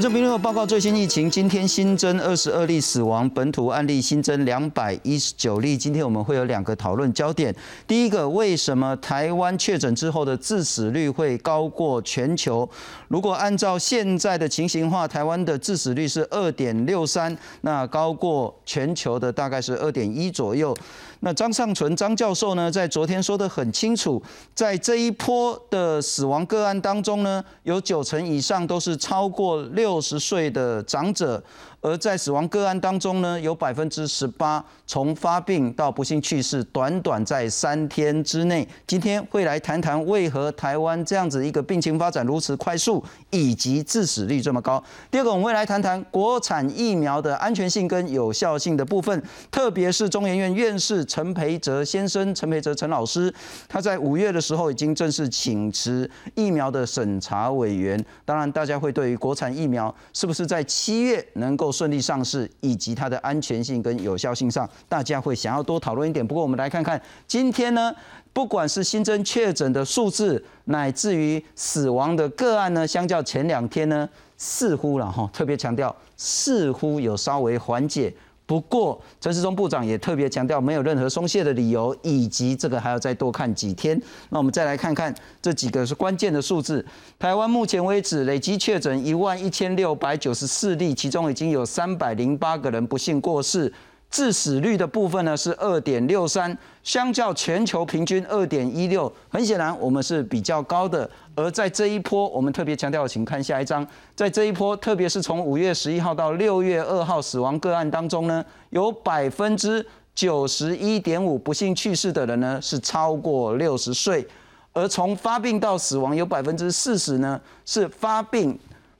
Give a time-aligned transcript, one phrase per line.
[0.00, 5.76] 晚上评论报告最新疫情，今天新增二十二例死亡，本土案例新增两百一十九例。
[5.76, 7.54] 今天我们会有两个讨论焦点。
[7.86, 12.66] 第一个，为什么台湾确诊之后的致死率会高过全球？
[13.08, 20.74] 如果按照现在的情形话，台湾的致死率是二点六三，那高过全球的大概是二点一左右。
[21.20, 24.22] 那张尚存张教授呢，在昨天说得很清楚，
[24.54, 31.42] 在这一波的死亡个案当中呢，有九成以上都是超过六十岁的长者。
[31.82, 38.66] 而在死亡个案当中呢，有百分之十八从发病到不幸去世，短短在三天之内。
[38.86, 44.82] 今天会来谈谈为何台湾这样子一个病情发展如此快速，以及致死率这么高。
[45.10, 53.32] 第二个，我们会来谈谈国产疫苗的安全性跟有效性的部分，特别是中研院院士陈培哲先生，陈培哲陈老师，
[53.68, 58.04] 他在五月的时候已经正式请辞疫苗的审查委员。
[58.26, 66.26] 当然，大家会对于国产疫苗是不是在七月能够顺利上市，以及它的安全性跟有效性上，大家会想要多讨论一点。
[66.26, 67.94] 不过，我们来看看今天呢，
[68.32, 78.12] 不管是新增确诊的数字，乃至于死亡的个案呢，相较前两天呢，似乎了哈，特别强调，似乎有稍微缓解。
[78.50, 83.96] 不过，陈世忠部长也特别强调，没有任何松懈的理由，以及这个还要再多看几天。
[84.30, 86.84] 那我们再来看看这几个是关键的数字。
[87.16, 93.72] 台湾目前为止累计确诊一万一千六百九十四例，其中已经有三百零八个人不幸过世。
[94.10, 101.08] 致死率的部分呢是二点六三，相较全球平均二点一六，很显然我们是比较高的。
[101.36, 114.26] 而在这一波，我们特别强调，请看下一章，在这一波，特别是从五月十一号到六月二号死亡个案当中呢，有百分之九十一点五不幸去世的人呢是超过六十岁，
[114.72, 118.58] 而从发病到死亡有百分之四十呢是发病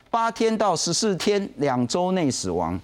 [0.09, 2.81] 八天到十四天两周内死亡。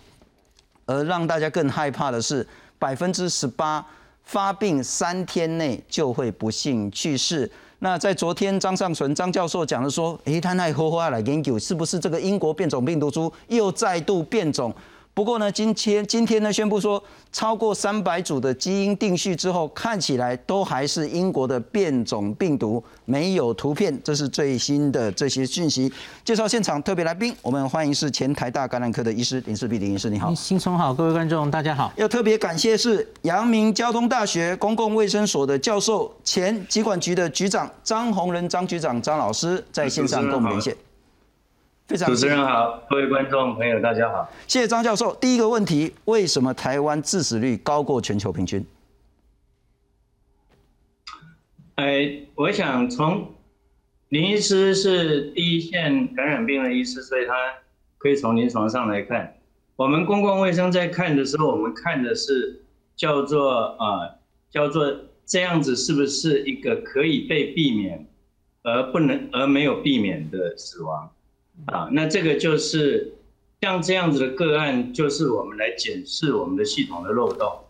[0.86, 2.47] 而让大家更害怕的是，
[2.78, 3.84] 百分之十八
[4.22, 7.50] 发病三天内就会不幸去世。
[7.80, 14.75] 那在昨天，张尚存张教授讲的说，诶，他那后话来研究，是不是这个英国变种病毒株又再度变种？
[15.16, 25.91] 不过呢，今天今天呢宣布说，超过三百组的基因定序之后，看起来都还是英国的变种病毒，没有图片，这是最新的这些讯息。
[26.22, 30.34] 介绍现场特别来宾，我们欢迎是前台大感染科的医师林世碧林医师，你好。
[30.34, 31.91] 新春好，各位观众大家好。
[31.97, 40.76] 要特别感谢是阳明交通大学公共卫生所的教授、前疾管局的局长张宏仁张局长张老师在线上跟我们连线。
[41.86, 45.14] 非常主持人好，各位观众朋友大家好，谢谢张教授。
[45.20, 48.66] 第一个问题，为什么台湾致死率高过全球平均？
[51.76, 53.32] 哎，我想从
[54.08, 57.34] 林医师是第一线感染病的医师，所以他
[57.98, 59.36] 可以从临床上来看。
[59.76, 62.64] 我们公共卫生在看的时候，我们看的是
[62.96, 64.10] 叫做啊，
[64.50, 64.92] 叫做
[65.25, 68.04] 这样子是不是一个可以被避免
[68.64, 71.08] 而不能而没有避免的死亡？
[71.65, 73.15] 啊，那这个就是
[73.61, 77.65] 像这样子的个案，就是我们来检视我们的系统的漏洞。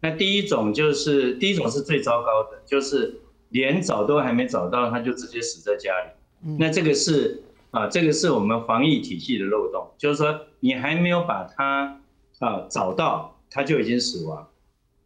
[0.00, 6.56] 那第一种就是第一种是最糟糕的，就是连找都还没找到，他就直接死在家里。
[6.58, 12.00] 那这个是啊，这个是我们防疫体系的漏洞，就是说你还没有把他
[12.38, 14.48] 啊找到，他就已经死亡。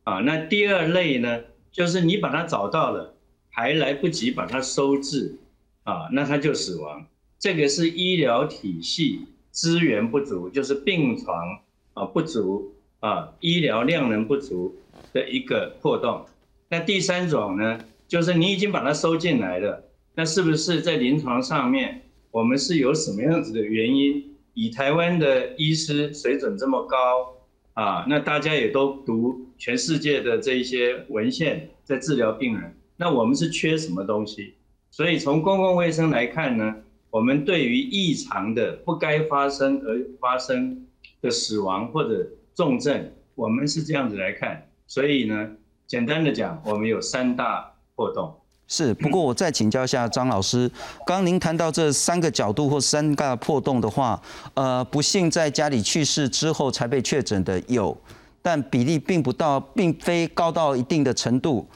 [0.05, 3.15] 啊，那第二类呢，就是你把他找到了，
[3.51, 5.39] 还来不及把他收治，
[5.85, 7.07] 啊，那他就死亡。
[7.43, 11.59] 这个是医疗体系资源不足，就是病床
[11.93, 14.77] 啊不足啊，医疗量能不足
[15.13, 16.25] 的一个破洞。
[16.69, 19.83] 那第三种呢，就是你已经把它收进来了，
[20.15, 24.25] 那是不是在临床上面，我们是有什么样子的原因？
[24.55, 27.35] 以台湾的医师水准这么高
[27.73, 34.55] 啊，那大家也都读全世界的这一些文献，在治疗病人，那我们是缺什么东西？
[34.93, 36.77] 所以从公共卫生来看呢？
[37.13, 40.87] 我们对于异常的不该发生而发生
[41.21, 44.67] 的死亡或者重症，我们是这样子来看。
[44.87, 45.51] 所以呢，
[45.87, 48.35] 简单的讲，我们有三大破洞。
[48.67, 50.67] 是，不过我再请教一下张老师，
[51.07, 54.19] 刚刚您谈到这三个角度或三大破洞的话，
[54.55, 57.95] 呃，不幸在家里去世之后才被确诊的有，
[58.41, 61.69] 但比例并不到，并非高到一定的程度。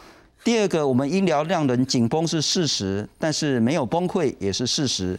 [0.47, 5.19] 第二个，我们医疗量能紧绷是事实，但是没有崩溃也是事实。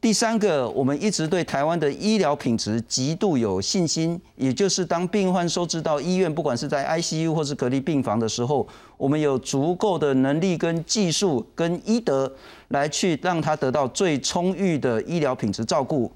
[0.00, 8.64] 第三个，我们一直对台湾的医疗品质极度有信心，也就是当病患收治到医院，不管是在 ICU 或是隔离病房的时候，
[8.96, 12.32] 我们有足够的能力跟技术跟医德
[12.68, 16.08] 来去让他得到最充裕的医疗品质照顾。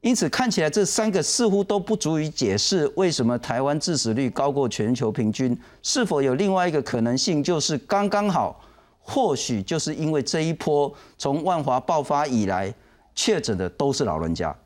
[0.00, 5.54] 因此看起来这三个似乎都不足以解释为什么台湾致死率高过全球平均。
[5.82, 8.64] 是否有另外一个可能性，就是刚刚好，
[8.98, 12.74] 或许就是因为这一波从万华爆发以来
[13.14, 14.56] 确诊的都是老人家。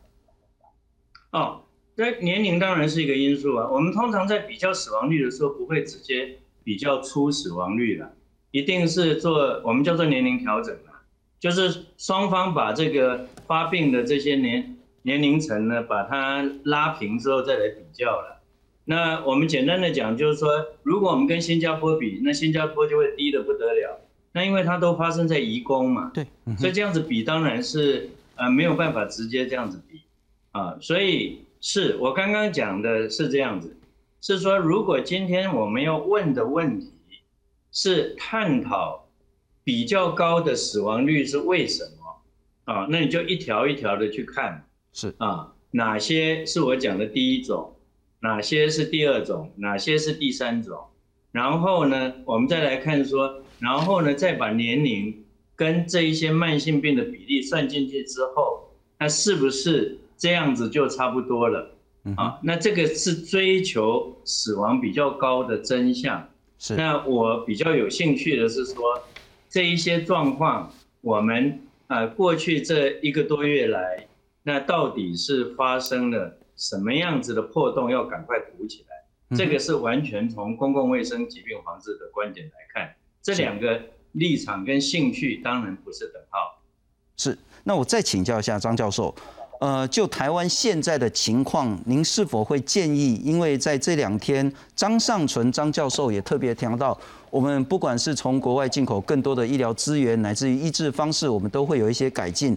[1.32, 1.62] 哦，
[1.96, 3.68] 那年龄当然是一个因素啊。
[3.72, 8.14] 我们通常在比较死亡率的时候，不会直接比较出死亡率的，
[8.52, 11.02] 一定是做我们叫做年龄调整啊，
[11.40, 14.73] 就是双方把这个发病的这些年。
[15.06, 18.40] 年龄层呢，把它拉平之后再来比较了。
[18.86, 24.00] 那我们简单的讲，就是说，如果我们跟新加坡比，那新加坡就会低的不得了。
[24.32, 26.26] 那因为它都发生在移工嘛，对，
[26.58, 30.00] 所以这样子比当然是呃没有办法直接这样子比
[30.52, 30.76] 啊。
[30.80, 33.76] 所以是我刚刚讲的是这样子，
[34.22, 36.90] 是说如果今天我们要问的问题
[37.72, 39.06] 是探讨
[39.62, 44.66] 比较高的死亡率是为什么啊，那你就一条一条的去看。
[44.94, 47.74] 是啊，哪些是我讲的第一种，
[48.20, 50.78] 哪些是第二种，哪些是第三种？
[51.32, 55.24] 然后呢，我们再来看说，然后呢，再把年龄
[55.56, 58.70] 跟这一些慢性病的比例算进去之后，
[59.00, 61.72] 那是不是这样子就差不多了？
[62.16, 66.28] 啊，那这个是追求死亡比较高的真相。
[66.56, 69.02] 是，那我比较有兴趣的是说，
[69.48, 71.58] 这一些状况，我们
[71.88, 74.06] 呃过去这一个多月来。
[74.44, 77.90] 那到底是发生了什么样子的破洞？
[77.90, 79.36] 要赶快补起来。
[79.36, 83.80] 这个是完全从公共卫生疾病防治的观点来看，这两个
[84.12, 86.62] 立场跟兴趣当然不是等号。
[87.16, 87.36] 是。
[87.64, 89.12] 那我再请教一下张教授，
[89.60, 93.14] 呃，就台湾现在的情况，您是否会建议？
[93.24, 96.96] 因为在这两天，张尚存张教授也特别提到，
[97.30, 102.56] 我们不管是从国外进口更多的医疗资源，乃至于医治方式，我们都会有一些改进。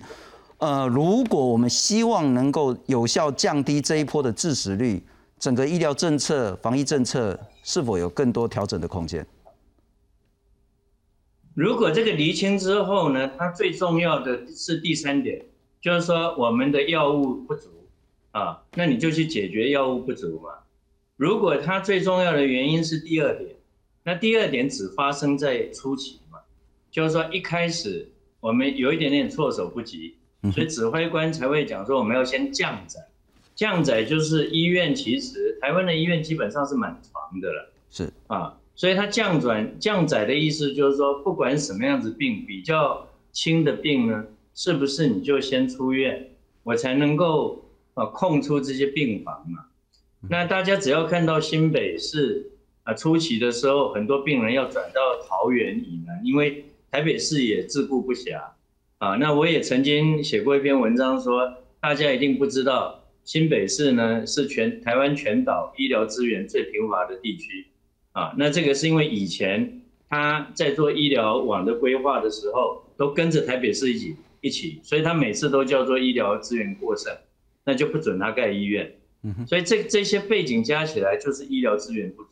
[0.59, 5.03] 呃，如果我们希望能够有效降低这一波的致死率，
[5.37, 9.23] 整个医疗政策、防疫政策是否有更多调整的空间？
[11.53, 15.45] 如果这个厘清之后呢，它最重要的是第三点，
[15.79, 17.69] 就是说我们的药物不足
[18.31, 20.49] 啊，那你就去解决药物不足嘛。
[21.17, 23.55] 如果它最重要的原因是第二点，
[24.03, 26.39] 那第二点只发生在初期嘛，
[26.89, 28.09] 就是说一开始
[28.39, 30.15] 我们有一点点措手不及。
[30.53, 32.99] 所以指挥官才会讲说，我们要先降载，
[33.55, 46.29] 降载就是医院其实台湾的医院基本上是满床的了，是啊，所以它降转降载的意思就是说，不管什么样子病，比较轻的病呢，是不是你就先出院，
[46.63, 49.65] 我才能够啊空出这些病房嘛？
[50.29, 52.51] 那大家只要看到新北市
[52.83, 58.39] 啊初期的时候，很多病人要转到桃园以南，因为台北市也自顾不暇。
[58.99, 67.67] 啊，那我也曾经写过一篇文章，说大家一定不知道，新北市呢是全台湾全岛医疗资源最贫乏的地区。
[68.13, 77.15] 啊，那这个是因为以前他在做医疗网的规划的时候，都跟着台北市一起一起，所以他每次都叫做医疗资源过剩，
[77.65, 78.91] 那就不准他盖医院。
[79.21, 82.29] 嗯所以这这些背景加起来就是医疗资源不足。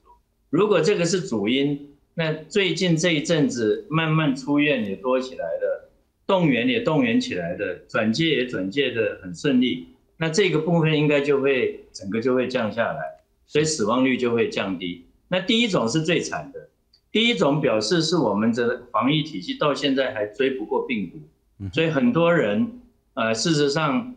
[0.49, 5.84] 如果这个是主因，那最近这一阵子慢慢出院也多起来了。
[6.27, 12.99] 动员也动员起来的，转介也转介的很顺利，那这个部分应该就会整个就会降下来，
[13.45, 15.05] 所以死亡率就会降低。
[15.27, 16.69] 那第一种是最惨的，
[17.11, 22.81] 第一种表示是我们的防疫体系到现在还追不过病毒，所以很多人
[23.13, 24.15] 呃事实上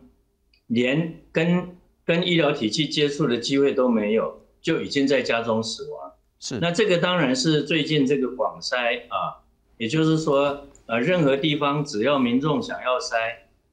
[0.65, 6.11] 连跟跟医疗体系接触的机会都没有，就已经在家中死亡。
[6.39, 9.45] 是，那这个当然是最近这个广筛啊，
[9.77, 10.65] 也就是说。
[10.89, 13.13] 呃，任何地方只要民众想要筛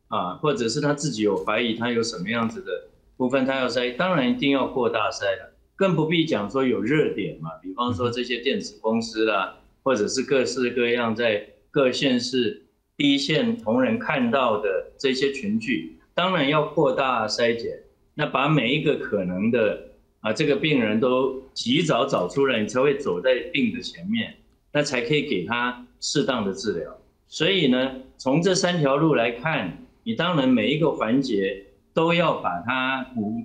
[0.09, 12.67] 啊，或者是他自己有怀疑，他有什么样子的部分他要筛，当然一定要扩大筛了，更不必讲说有热点嘛，比方说这些电子公司啦，或者是各式各样在各县市
[12.99, 14.69] 第一线同仁看到的
[14.99, 17.81] 这些群聚，当然要扩大筛检，
[18.13, 19.89] 那把每一个可能的
[20.21, 24.35] 啊这个病人都及早找出来，你才会走在病的前面，
[24.71, 26.95] 那才可以给他适当的治疗。
[27.29, 33.43] 所以呢，从这三条路来看，你当然每一个环节都要把它补，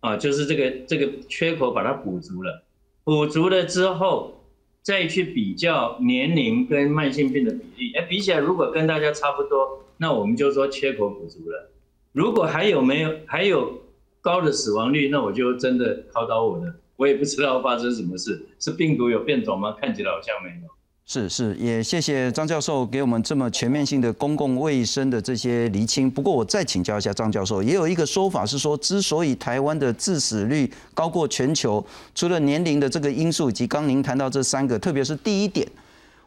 [0.00, 2.64] 啊，就是这个这个缺口把它补足了，
[3.04, 4.44] 补足了之后，
[4.82, 11.70] 再去比较年龄跟慢性病的比例，哎，比起来如果跟大家差不多，那我们就说缺口补足了。
[12.10, 13.80] 如果还有没有还有
[14.20, 19.76] 高的死亡率，那我就真的考倒我了，我也不知道发生什么事，是病毒有变种吗？
[19.80, 20.68] 看起来好像没有。
[21.12, 26.10] 是是，也谢谢张教授给我们这么全面性的公共卫生的这些厘清。
[26.10, 35.68] 不过我再请教一下张教授，也有一个说法是说，之所以台湾的致死率高过全球，除了年龄的这个因素，以及刚您谈到这三个，特别是第一点，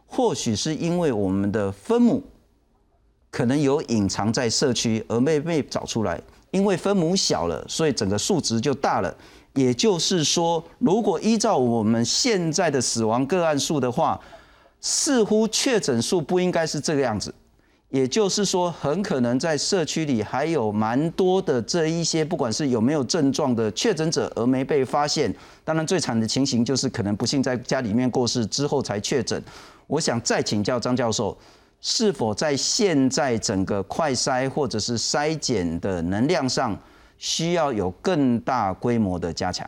[0.05, 2.21] 或许是因为我们的分母
[3.31, 9.11] 可能有隐藏在社区而没被找出来，因为分母小了，所以整个数值就大了。
[9.55, 14.19] 也就是说，如果依照我们现在的死亡个案数的话，
[14.87, 17.33] 似乎确诊数不应该是这个样子。
[17.89, 25.33] 也就是说，很可能在社区里还有蛮多的这一些，不管是有没有症状的确诊者而没被发现。
[25.63, 29.41] 当然，最惨的情形就是可能不幸在家里面过世之后才确诊。
[29.87, 31.35] 我想再请教张教授，
[31.81, 36.77] 是否在现在整个快筛或者是筛检的能量上？
[37.17, 39.67] 需要有更大规模的加强。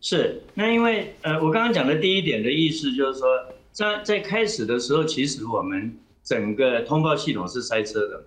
[0.00, 3.28] 是，那因为呃，我刚刚讲的第一点的意思就是说，
[3.72, 8.24] 在在开始的时候，其实我们整个通报系统是塞车的，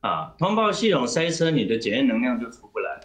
[0.00, 3.00] 啊，通报系统塞车，你的检验能量就出不来。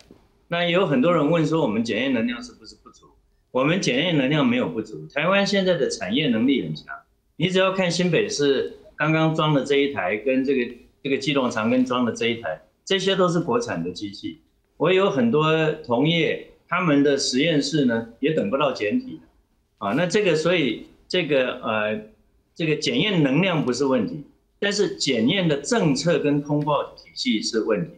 [0.48, 3.08] 那有很多人问说，我们检验能量是不是不足？
[3.52, 6.88] 我们检验能量没有不足，台湾现在的产业能力很强。
[7.38, 12.62] 你只要看新北市刚刚装的这一台，跟这个这个机动长跟装的这一台。
[12.84, 14.42] 这些都是国产的机器，
[14.78, 19.20] 我有很多同业，他们的实验室呢也等不到简体，
[19.78, 22.02] 啊，那这个所以这个呃
[22.54, 24.24] 这个检验能量不是问题，
[24.60, 27.92] 但是检验的政策跟通报体系是问题。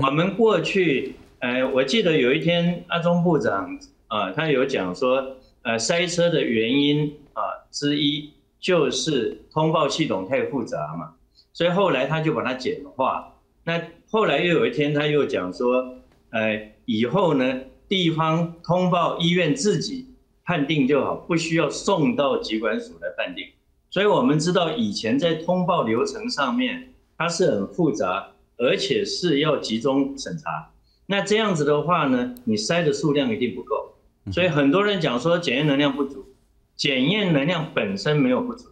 [0.00, 11.14] 我们过去，呃，我记得有一天阿中部长啊，他有讲说，呃，塞车的原因啊之一就是通报系统太复杂嘛，
[11.52, 13.34] 所以后来他就把它简化。
[13.64, 15.98] 那后来又有一天，他又讲说，
[16.30, 20.06] 呃，以后呢，地方通报医院自己
[20.44, 23.46] 判定就好，不需要送到疾管署来判定。
[23.90, 30.70] 所以我们知道以前在通报流程上面，它是很复杂，而且是要集中审查。
[31.06, 33.94] 那这样子的话呢，你筛的数量一定不够。
[34.32, 36.26] 所以很多人讲说检验能量不足，
[36.74, 38.70] 检验能量本身没有不足，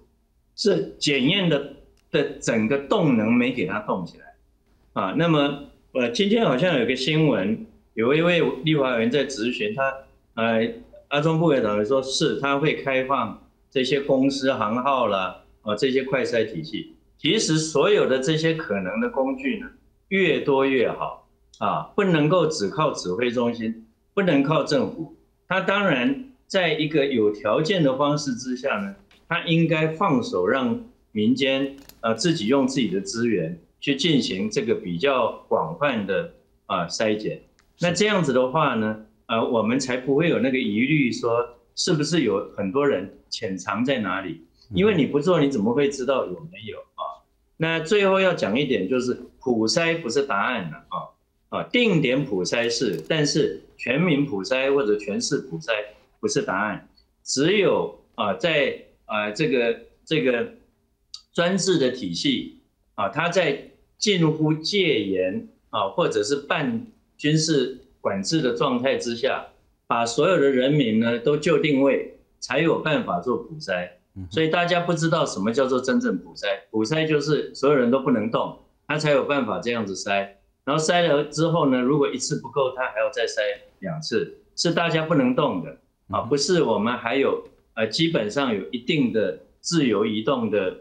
[0.56, 1.74] 是检验的
[2.10, 4.24] 的整个动能没给它动起来。
[4.94, 9.94] 啊，那么呃，今天好像有个新闻，有一位立法委员在质询他，
[10.34, 10.74] 呃，
[11.08, 16.94] 阿中部委长说是他会开放这些公司行号啦，啊，这些快筛体系。
[17.18, 19.66] 其实所有的这些可能的工具呢，
[20.08, 25.14] 越多越好啊，不能够只靠指挥中心，不能靠政府。
[25.46, 28.94] 他当然在一个有条件的方式之下呢，
[29.28, 33.58] 他应该放手让民间呃自己用自己的资源。
[33.82, 36.32] 去进行这个比较广泛的
[36.66, 37.42] 啊筛检，
[37.82, 44.46] 那这样子的话呢，呃，我们才不会有那个疑虑，说是不是有很多人潜藏在哪里？
[44.72, 47.02] 因为你不做，你怎么会知道有没有啊？
[47.56, 55.72] 那最后要讲一点，就是普筛不是答案了啊啊，定点普筛是，但是全民普筛或者全市普筛
[56.20, 56.88] 不是答案，
[57.24, 60.54] 只有啊在啊这个这个
[61.34, 62.60] 专制的体系
[62.94, 66.86] 啊，它在近乎戒严啊，或者是半
[67.22, 69.46] 军事管制的状态之下，
[69.86, 73.88] 把所有的人民呢都就定位，才有办法做普筛。
[74.28, 80.28] 所以大家不知道什么叫做真正普筛，普筛就是所有人都不能动，他才有办法这样子筛。
[80.64, 83.38] 然后筛了之后呢，如果一次不够，他还要再筛
[83.78, 90.76] 两次，是大家不能动的啊，不是我们还有呃基本上有一定的自由移动的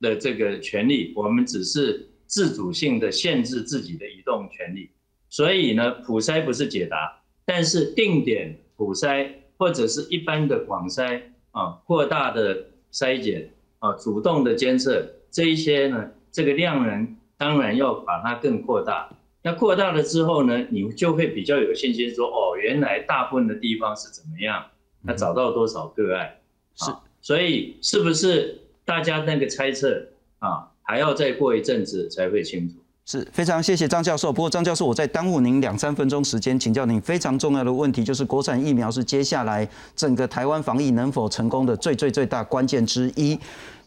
[0.00, 2.06] 的这个权利，我们只是。
[2.30, 4.88] 自主性的限制自己的移动权利，
[5.30, 11.22] 所以呢，普筛不是解答，但是定点普筛或者是一般的广筛
[11.52, 19.08] 啊，扩大的筛检啊，主动的监测这一些呢，这个量能当然要把它更扩大。
[19.42, 24.66] 那扩大了之后呢，你就会比较有信心说，哦，原来大部分的地方是怎么样，
[25.00, 26.36] 那找到多少个案？
[26.74, 26.90] 是，
[27.22, 30.08] 所以是不是大家那个猜测
[30.40, 30.68] 啊？
[30.82, 32.74] 还要再过一阵子才会清楚。
[33.10, 34.32] 是非常谢谢张教授。
[34.32, 43.36] 不过张教授，我再耽误您两三分钟时间，请教您非常重要的问题，就是国产疫苗是接下来整个台湾防疫能否成功的最最最大关键之一。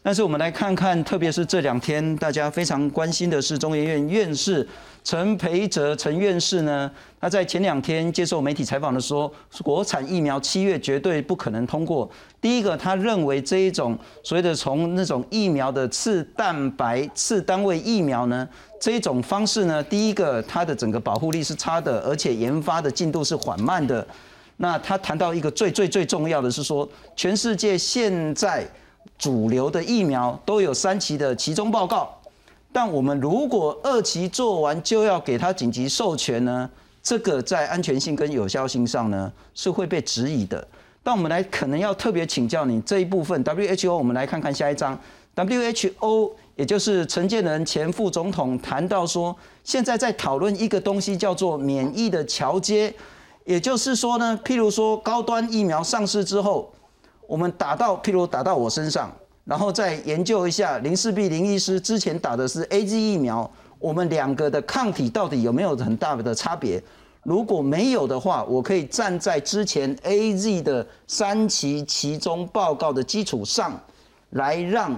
[0.06, 4.68] 但是我们来看看，特别是这两天大家非常关心的是中研院院士
[5.02, 9.32] 陈培哲陈院士呢，他在前两天接受媒体采访的时候，
[9.62, 12.06] 国产疫苗七月绝对不可能通过。
[12.38, 18.46] 第一个，他认为这一种所谓的从那种疫苗的次蛋白次单位疫苗呢，
[18.78, 24.06] 这一种方式呢，第一个它的整个保护力是差的，而且研发的进度是缓慢的。
[24.58, 28.68] 那他谈到一个最最最重要的是说，全世界现在。
[29.24, 32.14] 主流的疫苗都有三期的其中报告，
[32.70, 36.68] 但我们如果二期做完就要给他紧急授权呢？
[37.02, 40.68] 这个在安全性跟有效性上呢是会被质疑的。
[41.02, 44.98] 但我们来可能要特别请教你这一部分，WHO，我们来看看下一章
[45.34, 52.94] ，WHO 也就是陈建仁前副总统谈到说，现在在讨论一个东西叫做免疫的桥接，
[53.46, 56.70] 也就是说呢，譬如说高端疫苗上市之后。
[57.26, 59.10] 我们打到，譬如打到我身上，
[59.44, 66.82] 然后再研究一下林世璧林医师之前打的是 A Z 疫苗，我们两个的抗体到底有没有很大的差别？
[67.22, 73.78] 如果没有的话，我可以站在之前 A Z 的三期其中报告的基础上，
[74.30, 74.94] 来让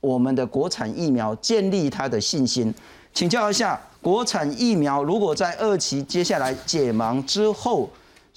[0.00, 2.74] 我们的国产疫苗建立它的信心。
[3.14, 7.88] 请教一下，国产疫苗如果在二期接下来解盲之后。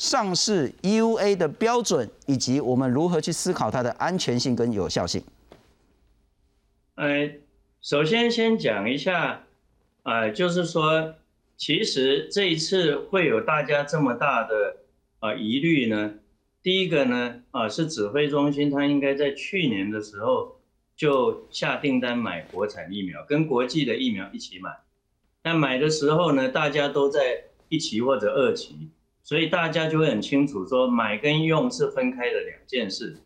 [0.02, 5.24] 上市 U A 的标准，以及我们如何去思考它的安全性跟有效性。
[6.96, 7.30] 呃，
[7.84, 9.44] 首先先讲一下，
[10.02, 11.14] 呃，就是说，
[11.56, 14.78] 其实这一次会有大家这么大的
[15.20, 16.16] 呃疑虑呢。
[16.64, 20.60] 第一个呢，啊，是指挥中心它应该在去年的时候
[20.96, 24.72] 就下订单买国产疫苗，跟国际的疫苗一起买。
[25.44, 28.90] 那买的时候呢，大家都在一期或者二期。
[29.24, 33.18] 所以大家就会很清楚，说买跟用是分开的两件事。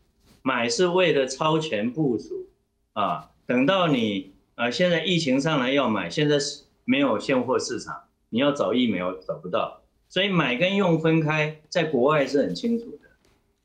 [0.41, 2.47] 买是为了超前部署，
[2.93, 13.09] 啊，等到你啊现在疫情上来要买，现在是没有现货市场，你要找疫苗找不到，所以买跟用分开，在国外是很清楚的。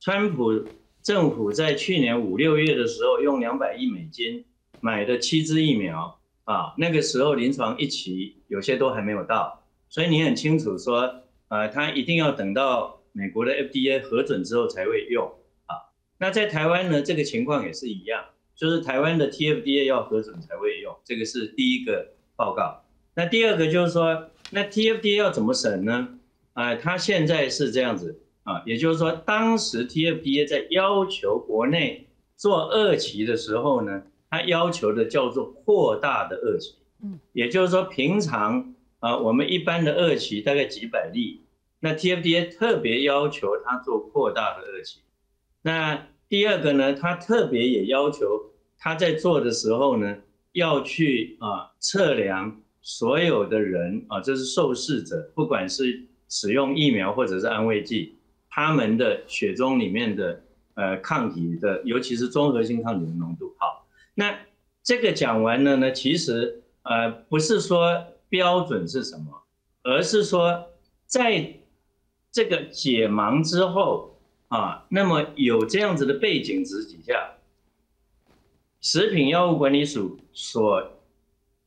[0.01, 0.65] 川普
[1.03, 4.45] 政府在去年五六月的时候，用两百亿美金
[4.81, 11.17] 买的七支疫苗，啊，那个时候临床一期有些都还没有到，所以你很清楚说。
[11.51, 15.27] 呃，他一定要等到美国的 FDA 核准之后才会用
[15.67, 15.91] 啊。
[16.17, 22.85] 那在台湾呢，这个情况也是一样，就是台湾的 TFDA 要核准才会用，这个是第一个报告。
[23.15, 26.21] 那第二个就是说，那 TFDA 要怎么审呢？
[26.53, 38.73] 啊，他现在是这样子啊，也就是说，当时 TFDA 在要求国内做二期的时候呢，他要求的叫做扩大的二期，嗯，也就是说平常。
[39.01, 41.41] 啊，我们一般的二期大概几百例，
[41.81, 45.01] 那 TFDA 特别要求他做扩大的二期。
[45.63, 48.27] 那第二个呢，他特别也要求
[48.79, 50.19] 他在做的时候呢，
[50.53, 58.19] 要去啊测量所有的人啊，这是受试者，不管是使用疫苗或者是安慰剂，
[58.51, 60.43] 他们的血中里面的
[60.75, 63.55] 呃抗体的，尤其是综合性抗体的浓度。
[63.59, 64.39] 好，那
[64.83, 68.05] 这个讲完了呢，其实呃不是说。
[68.31, 69.43] 标准是什么？
[69.83, 70.69] 而是说，
[71.07, 71.55] 在
[72.31, 77.33] 这个解盲之后啊，那么有这样子的背景值底下，
[78.81, 81.01] 食品药物管理署所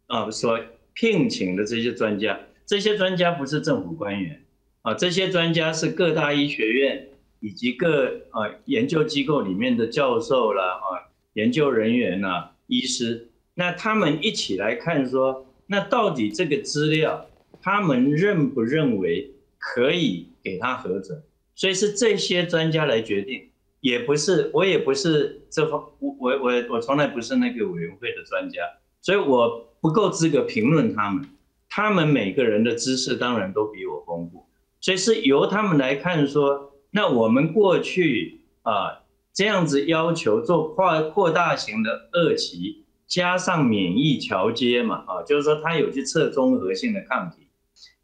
[0.06, 0.60] 啊所
[0.93, 4.45] 聘请的这些专家，这些专家不是政府官员
[4.84, 15.47] 啊，这些专家是各大医学院以及各啊研究机构里面的教授啦啊研究人员呐医师，那他们一起来看说。
[15.67, 17.26] 那到底这个资料，
[17.62, 21.23] 他们认不认为可以给他核准？
[21.56, 23.49] 所以是这些专家来决定，
[23.80, 28.62] 也不是我也不是这方我我我我从来不是那个委员会的专家，
[29.02, 31.30] 所以我不够资格评论他们。
[31.69, 34.45] 他们每个人的知识当然都比我丰富，
[34.80, 39.02] 所以是由他们来看说，那我们过去啊
[39.34, 42.83] 这样子要求做扩扩大型的二期。
[43.13, 47.45] 加上免疫调节嘛，啊，就是说它有去测综合性的抗体，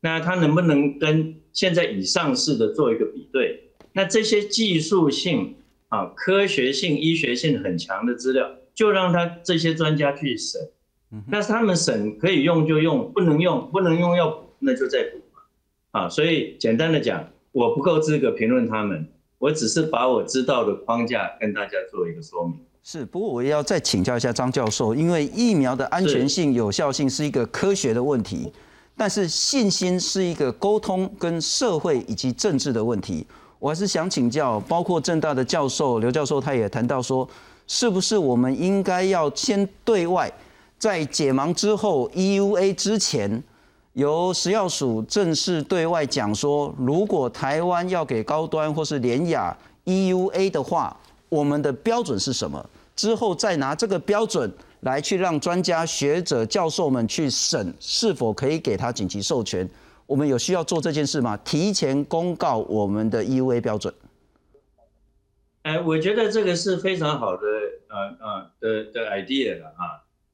[0.01, 3.71] 那它能不能跟现在已上市的做一个比对？
[3.93, 5.55] 那这些技术性
[5.87, 10.61] 啊、科学性、医学性很强的资料，就让他这些专家去审。
[11.27, 16.01] 那他们审可以用就用，不能用不能用要补，那就再补嘛。
[16.01, 19.07] 啊，所以简单的讲，我不够资格评论他们，
[19.39, 22.59] 我只是把我知道的框架跟大家做一个说明。
[22.81, 28.51] 是，不过我也要再请教一下张教授，因为疫苗的安全性、有效性是一个科学的问题，
[28.97, 33.25] 但是信心是一个沟通跟社会以及政治的问题。
[33.59, 37.27] 我还是想请教，包括正大的教授刘教授，他也谈到说，
[37.67, 40.31] 是不是我们应该要先对外，
[40.79, 43.43] 在解盲之后 EUA 之前，
[43.93, 50.95] 由食药署正式对外讲说，如果台湾要给高端或是联雅 EUA 的话，
[51.29, 52.69] 我们的标准是什么？
[52.95, 59.69] 之后再拿这个标准来去让专家学者教授们去审是否可以给他紧急授权，
[60.05, 61.37] 我们有需要做这件事吗？
[61.37, 63.93] 提前公告我们的 EUA 标准。
[65.61, 67.41] 哎，我觉得这个是非常好的
[67.89, 69.83] 呃呃的的 idea 了啊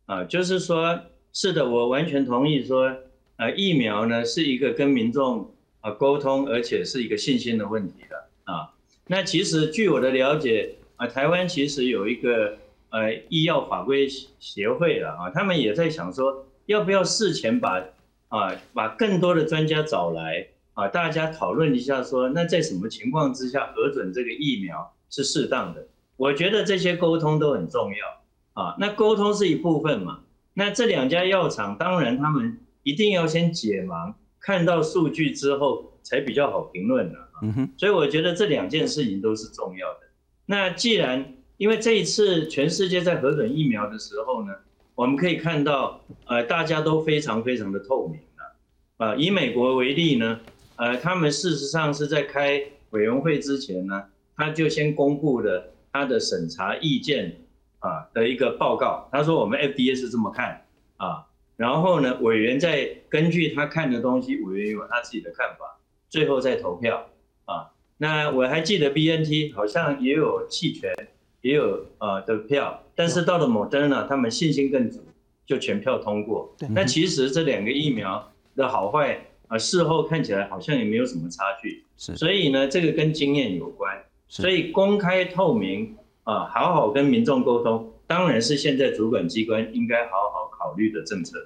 [0.06, 1.00] 啊，就是说，
[1.34, 2.92] 是的，我完全同意说，
[3.38, 8.72] 呃，疫苗呢是一个跟民众啊沟通，而且是一个信心的问题的啊。
[9.08, 12.58] 那其实据我的了解啊，台湾其实有一个
[12.90, 14.08] 呃医药法规
[14.40, 17.84] 协会了啊，他们也在想说，要不要事前把
[18.30, 20.48] 啊把更多的专家找来。
[20.76, 25.88] 啊，大家讨论一下，说那在什么情况之下核准这个疫苗是适当的？
[26.18, 28.76] 我觉得这些沟通都很重要啊。
[28.78, 30.20] 那沟通是一部分嘛。
[30.54, 37.20] 那这两家药厂当然他们一定要先解盲，看到数据之后才比较好评论的。
[37.44, 37.70] 嗯哼。
[37.78, 40.00] 所以我觉得这两件事情都是重要的。
[40.46, 44.54] 那既然因为这一次全世界在核准疫苗的时候呢，
[44.94, 49.06] 我们可以看到，呃，大家都非常非常的透明了。
[49.06, 50.40] 啊，以美国为例呢。
[50.78, 54.04] 呃，他们事实上是在开委员会之前呢，
[54.36, 57.34] 他就先公布了他的审查意见
[57.80, 59.08] 啊的一个报告。
[59.10, 60.66] 他说我们 FDA 是这么看
[60.98, 65.80] 啊，然后呢，委员再根据他看的东西，委员有他自己的看法，
[66.10, 67.08] 最后再投票
[67.46, 67.72] 啊。
[67.98, 70.94] 那我还记得 BNT 好像也有弃权，
[71.42, 75.00] 也有呃的票，但是到了某登呢，他们信心更足，
[75.46, 76.56] 就全票通过。
[76.70, 79.26] 那其实这两个疫苗的好坏。
[79.48, 83.96] 啊，事后看起来好像也没有什么差距，是，所以呢，这个跟经验有关，
[84.28, 91.38] 所以公开透明啊，好好跟民众沟通，当然是现在主管机关应该好好考虑的政策。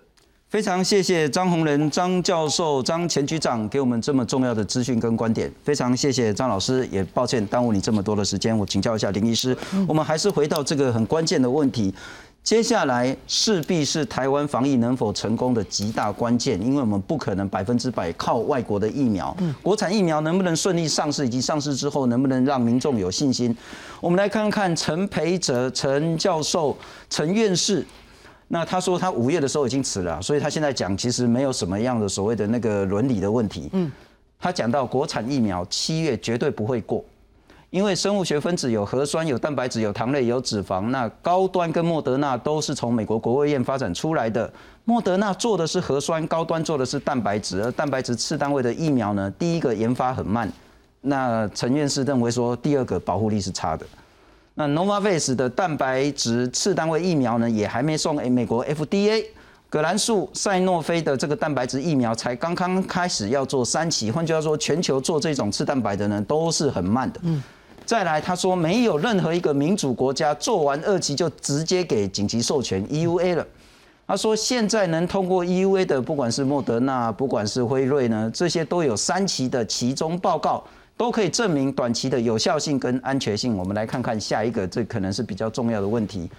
[0.49, 9.55] 非常谢谢张宏仁张教授、张前局长给我们这么重要的资讯跟观点，非常谢谢张老师，也抱歉耽误你这么多的时间，我请教一下林医师，
[9.87, 11.93] 我们还是回到这个很关键的问题。
[12.41, 23.55] 接下来势必是台湾防疫能否成功的极大关键，因为我们不可能百分之百靠外国的疫苗，国产疫苗能不能顺利上市，以及上市之后能不能让民众有信心？
[24.01, 26.75] 我们来看看陈培哲陈教授
[27.07, 27.85] 陈院士，
[28.49, 33.69] 那他说他五月的时候已经辞了，所以他现在讲其实没有什么样的所谓的那个伦理的问题。
[33.71, 33.89] 嗯，
[34.37, 37.05] 他讲到国产疫苗七月绝对不会过。
[37.69, 44.51] 因为生物学分子有核酸、有蛋白质、有糖类、有脂肪，那高端跟莫德纳都是从美国国务院发展出来的。
[44.85, 50.51] 莫德纳做的是核酸，高端做的是蛋白质，而蛋白质次单位的疫苗呢，第一个研发很慢。
[51.01, 53.85] 那陈院士认为说，第二个保护力是差的。
[54.59, 59.23] 那 Novavax 的蛋白质次单位疫苗呢，也还没送诶美国 FDA。
[59.69, 67.21] 葛兰素、赛诺菲的这个蛋白质疫苗才刚刚开始要做三期，换句话说，全球做这种次蛋白的呢，都是很慢的。
[67.23, 67.41] 嗯。
[67.85, 73.47] 再来，他说没有任何一个民主国家做完二期就直接给紧急授权 EUA 了。
[74.05, 80.61] 他说现在能通过 EUA 的，不管是莫德纳，不管是辉瑞呢，这些都有三期的其中报告，
[80.99, 83.55] 都可以证明短期的有效性跟安全性。
[83.55, 86.29] 我们来看看下一个，这可能是比较重要的问题。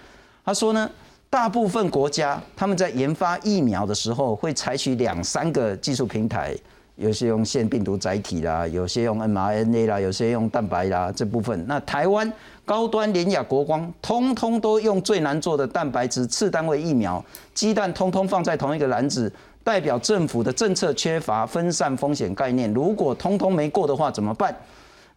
[0.45, 0.87] 他说呢，
[1.31, 6.55] 大部分国家他们在研发疫苗的时候会采取两三个技术平台。
[6.97, 11.65] 有些用腺病毒载体啦，有些用 mRNA 啦，有些用蛋白啦，这部分。
[11.65, 12.31] 那台湾
[12.63, 17.23] 高端联雅国光，通通都用最难做的蛋白质次单位疫苗，
[17.55, 19.31] 鸡蛋通通放在同一个篮子，
[19.63, 22.73] 代表政府的政策缺乏分散风险概念。
[22.73, 24.55] 如果通通没过的话怎么办？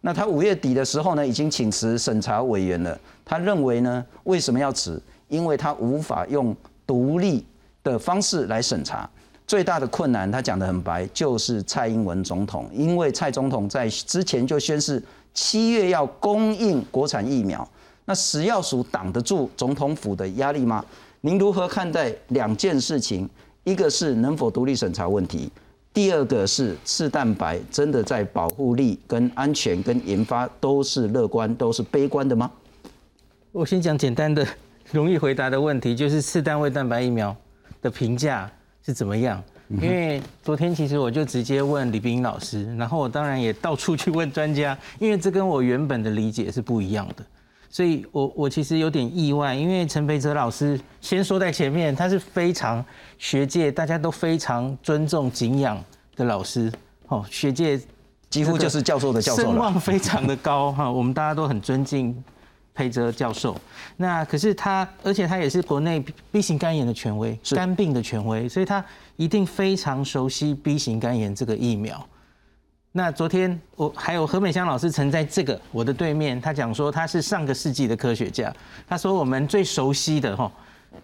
[0.01, 2.97] 那他五月底的时候呢，已经请辞审查委员了。
[3.23, 5.01] 他认为呢，为什么要辞？
[5.29, 6.55] 因为他无法用
[6.85, 7.43] 独立
[7.83, 9.09] 的方式来审查。
[9.47, 15.01] 最大的困难，他讲得很白，就是蔡英文总统，因为蔡总统在之前就宣誓
[15.33, 17.67] 七月要供应国产疫苗，
[18.05, 20.85] 那食药署挡得住总统府的压力吗？
[21.21, 23.27] 您如何看待两件事情？
[23.65, 25.51] 一个是能否独立审查问题，
[25.93, 32.49] 第二个是次蛋白真的在保护力、跟安全、跟研发都是乐观、都是悲观的吗？
[33.51, 34.47] 我先讲简单的、
[34.91, 37.35] 容易回答的问题，就是次单位蛋白疫苗
[37.81, 38.49] 的评价。
[38.85, 39.43] 是怎么样？
[39.81, 47.25] 因为昨天其实我就直接问李冰老师，然后我当然也到处去问专家，因为这跟我原本的理解是不一样的，
[47.69, 49.53] 所以我我其实有点意外。
[49.53, 52.83] 因为陈培哲老师先说在前面，他是非常
[53.17, 55.83] 学界大家都非常尊重敬仰
[56.15, 56.71] 的老师，
[57.07, 57.79] 哦，学界
[58.29, 62.23] 几乎就是教授的教授声望非常的高哈，我们大家都很尊敬。
[62.77, 63.55] 佩哲教授，
[63.95, 68.83] 那可是他，而且他也是国内 B 型肝炎的权威，肝病的权威，所以他
[69.15, 72.05] 一定非常熟悉 B 型肝炎这个疫苗。
[72.97, 78.55] 那昨天我还有何美香老师曾在这个我的对面，他讲说他是上个世纪的科学家，
[78.87, 80.49] 他说我们最熟悉的哈，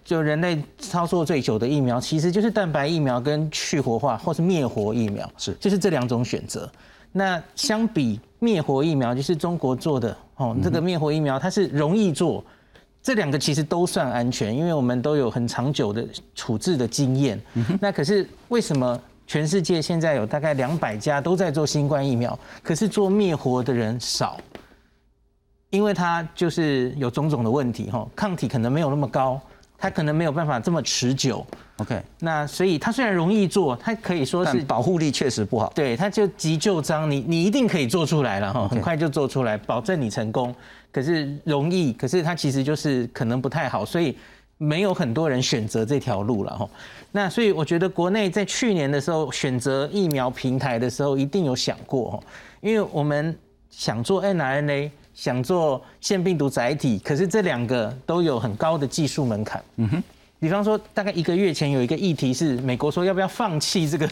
[0.02, 6.72] 就人类操作最久的疫苗，其实就是蛋白疫苗跟去活化或是灭活疫苗，是就是这两种选择。
[7.12, 12.42] 那相比灭活疫苗，就是中国做的哦，这个灭活疫苗它是容易做，
[13.04, 17.38] 这两个其实都算安全，因为我们都有很长久的处置的经验。
[17.82, 24.38] 那可是为什么全世界现在有大概两百家都在做新冠疫苗，可是做灭活的人少？
[25.70, 29.40] 因为它就是有种种的问题哈，抗体可能没有那么高，
[29.78, 31.46] 它可能没有办法这么持久。
[31.78, 35.72] OK，那所以它虽然容易做，它可以说是保护力确实不好。
[35.74, 40.54] 对，它就急救章，你你一定可以做出来了哈，很快就做出来，保证你成功。
[40.92, 44.18] 可是容易，可是它其实就是可能不太好，所以
[44.62, 46.70] 没有很多人选择这条路了哈。
[47.12, 52.24] 那所以我觉得国内在去年的时候选择疫苗平台的时候，一定有想过，
[52.62, 53.36] 因为我们
[53.70, 54.92] 想做 mRNA。
[55.14, 59.62] 想做腺病毒载体，可是这两个都有很高的技术门槛。
[59.76, 60.04] 嗯哼，
[60.40, 64.10] 比方说，大概一个月前有一个议题是，美国说要不要放弃这个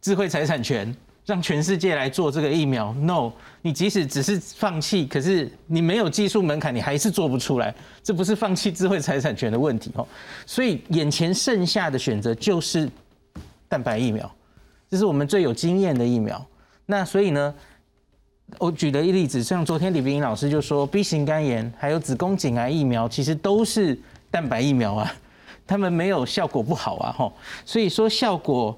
[0.00, 0.96] 智慧财产权，
[1.28, 7.74] 让全世界来做这个疫苗？No，你即使只是放弃，可是你没有技术门槛，你还是做不出来。
[8.02, 10.08] 这不是放弃智慧财产权的问题哦。
[10.46, 12.88] 所以眼前剩下的选择就是
[13.68, 14.34] 蛋白疫苗，
[14.88, 16.42] 这是我们最有经验的疫苗。
[16.86, 17.54] 那所以呢？
[18.56, 23.94] 我举的一例子，像昨天李冰英老师就说，B 型肝炎还有子宫颈癌疫苗，其实都是
[24.30, 25.14] 蛋白疫苗啊，
[25.66, 27.30] 他们没有效果不好啊，吼，
[27.66, 28.74] 所以说效果，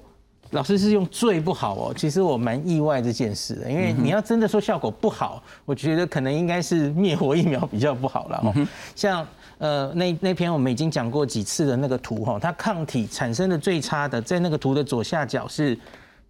[0.51, 8.53] 老师是用最不好哦，其实我蛮意外这件事的，因为你要真的说效果不好，我觉得可能应该是灭活疫苗比较不好了，
[8.95, 15.77] 像呃那那篇我们已经讲过几次的那个图哈，它抗体产生的最差的，在那个图的左下角是。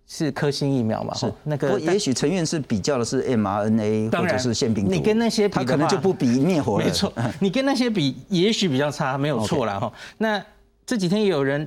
[0.07, 1.13] 是科兴疫苗嘛？
[1.13, 4.91] 是那个，也许陈院士比较的是 mRNA 或者是腺病毒。
[4.91, 6.85] 你跟那些比，他可能就不比灭活了。
[6.85, 9.93] 没错，你跟那些比，也许比较差，没有错了哈。
[10.17, 10.43] 那
[10.85, 11.65] 这几天也有人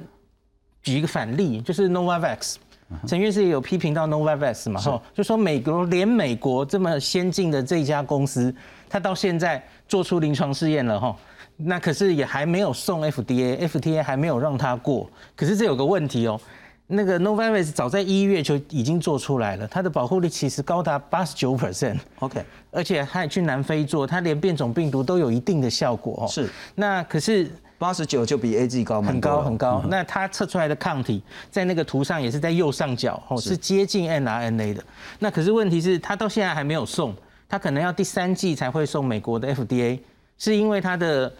[0.84, 2.54] 举一个反例，就是 Novavax。
[3.08, 4.80] 陈院士也有批评到 Novavax 嘛？
[4.80, 8.54] 哈，就说美国连美国这么先进的这家公司，
[8.88, 11.16] 他到现在做出临床试验了哈，
[11.56, 15.10] 那可是也还没有送 FDA，FDA 还没有让他过。
[15.34, 16.40] 可是这有个问题哦。
[16.86, 21.96] 那个 Novavax 早在一月就已经做出来了，它的保护力其实高达八十九 percent。
[22.18, 26.28] OK，而且还去南非做，它连变种病毒都有一定的效果哦。
[26.28, 29.84] 是，那可是八十九就比 A G 高很高很高。
[29.88, 34.84] 那它测出来的抗体在那个图上也是在右上角哦，是接近 n R N A 的。
[35.18, 37.14] 那可是问题是它到现在还没有送，
[37.48, 39.98] 它可能要第三季才会送美国的 FDA，
[40.38, 41.32] 是因为它的。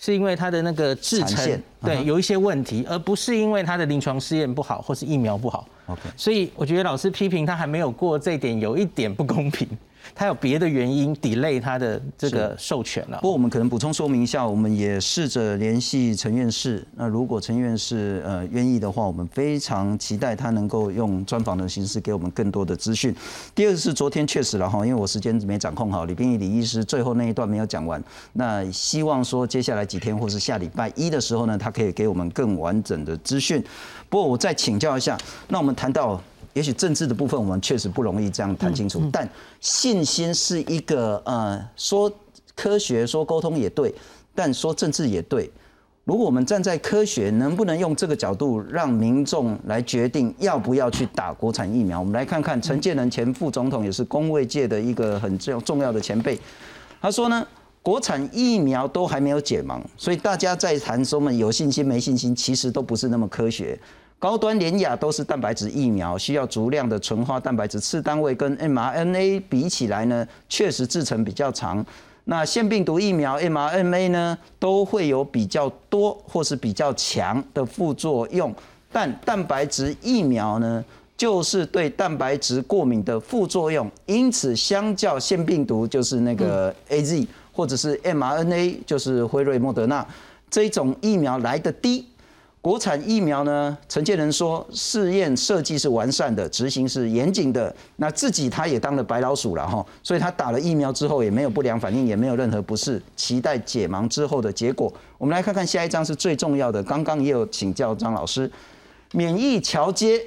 [0.00, 5.66] 是因为它的那个制程对有一些问题，而不是因为它的临床试验不好或是疫苗不好。
[5.86, 9.66] OK，所以我觉得老师批评他还没有过这一点，有一点不公平。
[10.14, 13.18] 他有别的原因 delay 他的这个授权了。
[13.18, 16.86] 不过我们可能补充说明一下，我们也试着联系陈院士。
[16.94, 23.14] 那如果陈院士呃愿意的话，我们非常期待他能够用专访的形式给我们更多的资讯。
[23.54, 28.02] 第二个是昨天确实了哈，因为我时间没掌控好，李冰义李医师最后那一段没有讲完。
[28.32, 33.62] 那希望说接下来几天或是下礼拜一的时候呢，他可以给我们更完整的资讯。
[34.08, 35.18] 不过我再请教一下，
[35.48, 36.20] 那我们谈到。
[36.58, 39.28] 也许政治的部分我们确实不容易这样谈清楚，但
[39.60, 42.12] 信心是一个呃，说
[42.56, 43.94] 科学说沟通也对，
[44.34, 45.48] 但说政治也对。
[46.02, 52.00] 如果我们站在科学，能不能用这个角度让民众来决定要不要去打国产疫苗？
[52.00, 56.36] 我们来看看陈建仁前副总统，也是工卫界的一个很重重要的前辈，
[57.00, 57.46] 他说呢，
[57.82, 63.78] 国产疫苗都还没有解盲，所以大家在谈说们有信心没信心，其实都不是那么科学。
[64.20, 71.84] 高端廉雅都是蛋白质疫苗，需要足量的纯化蛋白质，次单位跟 mRNA 比起来呢，确实制程比较长。
[72.24, 78.52] 那腺病毒疫苗 mRNA 呢，都会有比较多或是比较强的副作用，
[78.90, 80.84] 但蛋白质疫苗呢，
[81.16, 90.04] 就是对蛋白质过敏的副作用，因此相较腺病毒就是那个 AZ 或者是 mRNA 就是辉瑞、莫德纳
[90.50, 92.04] 这种疫苗来的低。
[92.68, 93.78] 国产疫苗呢？
[93.88, 97.74] 陈建仁说，试验设计是完善的，执行是严谨的。
[97.96, 103.00] 那自己他也当了白老鼠了哈，所以他打了疫苗之后也没有不良反应，也没有任何不适。
[103.16, 104.92] 期待解盲之后的结果。
[105.16, 106.82] 我们来看看下一章是最重要的。
[106.82, 108.50] 刚刚也有请教张老师，
[109.12, 110.20] 免疫桥接，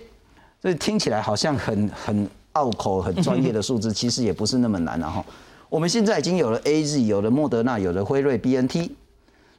[0.60, 5.24] 这听起来好像很很拗口、很专业的数字，其实也不是那么难了哈。
[5.70, 8.96] 我们现在已经有了 A Z，有了莫德纳，有了辉瑞 B N T。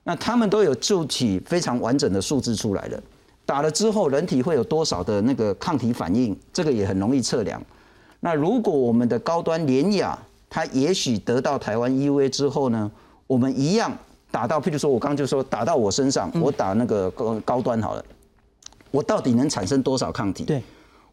[0.04, 3.00] 那他们都有具体非常完整的数字出来了，
[3.46, 7.62] 打了之后人体会有多少的那个抗体反应，这个也很容易测量。
[8.20, 10.18] 那如果我们的高端联雅，
[10.50, 12.90] 它也许得到台湾 EUA 之后呢，
[13.26, 13.96] 我们一样
[14.30, 18.04] 打到，譬如说我刚刚就说打到我身上，我打那个高高端好了，
[18.90, 20.44] 我到底能产生多少抗体？
[20.44, 20.62] 对，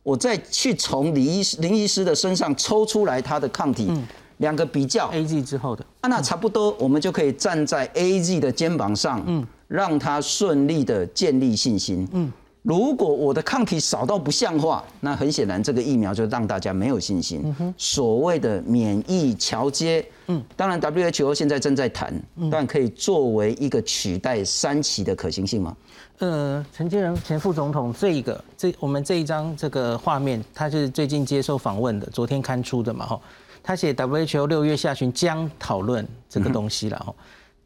[0.02, 3.92] 我再去从李医林医师的身上抽出来他的抗体。
[4.40, 12.30] 两个比较，A G 之后的，啊，那差不多，我们就可以站在 A G 的肩膀上，嗯，让他顺利的建立信心，嗯。
[12.62, 17.42] 如果我的抗体少到不像话，那很显然这个疫苗就让大家没有信心。
[17.78, 22.14] 所谓的免疫桥接，嗯，当然 WHO 现在正在谈，
[22.52, 25.76] 但可以作为一个取代三期的可行性吗？
[26.20, 33.20] 呃，陈建仁前副总统这一个这我们这一张这个画面，他是最近接受访问的，昨天刊出的嘛哈。
[33.64, 37.14] 他写 WHO 六月下旬将讨论这个东西了哈，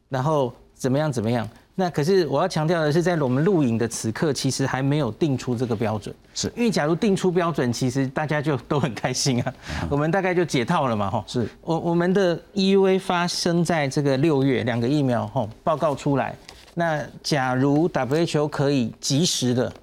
[0.10, 1.47] 然后怎么样怎么样。
[1.75, 6.13] 那可是我要强调的是，在我们录影的此刻，其实还没有定出这个标准。
[6.36, 9.53] 是因为假如定出标准，其实大家就都很开心啊，
[9.89, 11.23] 我们大概就解套了嘛，哈。
[11.25, 16.36] 是我我们的 EUA 发生在这个六月，两个疫苗哈报告出来。
[16.75, 19.73] 那假如 WHO 可以及时的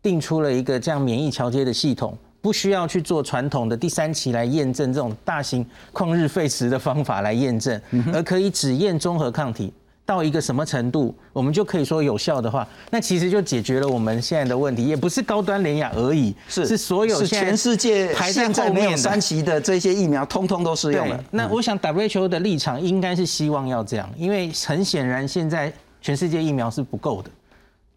[0.00, 7.80] 定出了一个这样免疫桥接的系统，不需要去做传统的第三期来验证这种大型旷日费时的方法来验证，
[8.12, 9.72] 而可以只验综合抗体。
[10.04, 21.24] 到一个什么程度，我们就可以说有效的话，那其实就解决了我们现在的问题，也不是高端联雅而已，是是所有是全世界排在没有三期的这些疫苗，通通都适用了。
[21.30, 27.30] 那我想 WHO 的立场应该是希望要这样，因为很显然现在全世界疫苗是不够的，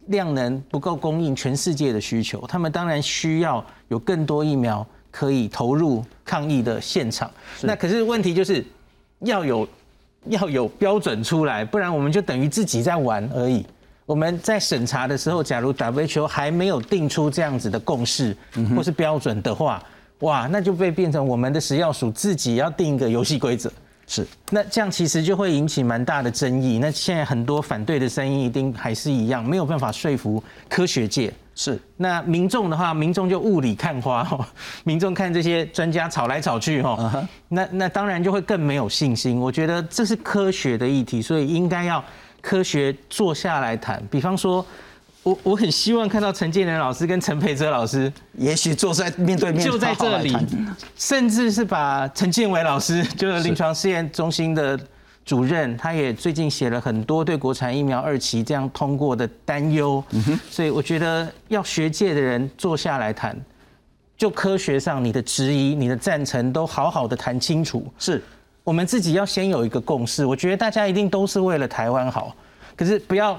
[0.08, 7.30] 量能不够供应全世界的需求，他们当然需要有更多疫苗可以投入抗疫的现场。
[7.62, 8.65] 那可是问题就是
[9.20, 9.68] 要有。
[10.30, 13.63] 要有标准出来，不然我们就等于自己在玩而已。
[14.08, 18.36] 我们在审查的时候，假如 WHO 还没有定出这样子的共识
[18.76, 19.84] 或是标准的话，
[20.22, 23.72] 哇，那就被变成我们的食药署自己要定一个游戏规则。
[24.08, 26.78] 是，那这样其实就会引起蛮大的争议。
[26.80, 31.34] 那现在很多反对的声音一定还是一样，没有办法说服科学界。
[31.56, 34.46] 是，那民众的话，民众就雾里看花哦，
[34.84, 39.39] 民众看这些专家吵来吵去哦，那那当然就会更没有信心。
[39.39, 42.04] 我觉得这是科学的议题，所以应该要
[42.41, 44.04] 科学坐下来谈。
[44.12, 44.63] 比方说，
[45.25, 50.38] 我我很希望看到陈建仁老师跟陈培哲老师，也许坐在面对面就在这里，
[50.95, 54.79] 甚至是把陈建伟老师， 就是临床试验中心的。
[55.25, 60.03] 主任他也最近写了很多对国产疫苗二期这样通过的担忧，
[60.51, 63.35] 所以我觉得要学界的人坐下来谈，
[64.15, 67.91] 就科学上你的质疑、你的赞成都好好的谈清楚。
[67.97, 68.23] 是
[68.63, 70.23] 我们自己要先有一个共识。
[70.23, 72.31] 我觉得大家一定都是为了台湾好，
[72.75, 73.35] 可是不要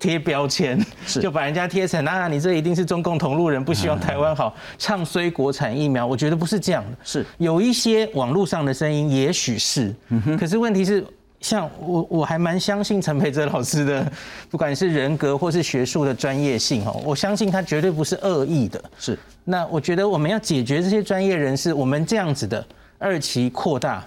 [0.00, 6.04] 贴标签，就把人家贴成啊，你这一定是中共同路人，不希望台湾好，唱衰国产疫苗。
[6.04, 9.94] 我觉得不是这样的，是有一些网络上的声音，也许是，
[10.36, 11.06] 可是问题是。
[11.40, 14.12] 像我我还蛮相信陈培哲老师的，
[14.50, 18.78] 不管是人格或是学术的专业性哦，我相信他绝对不是恶意的。
[18.98, 22.62] 是，那我觉得我们要解决这些专业人士，我们这样子的
[22.98, 24.04] 二期扩大，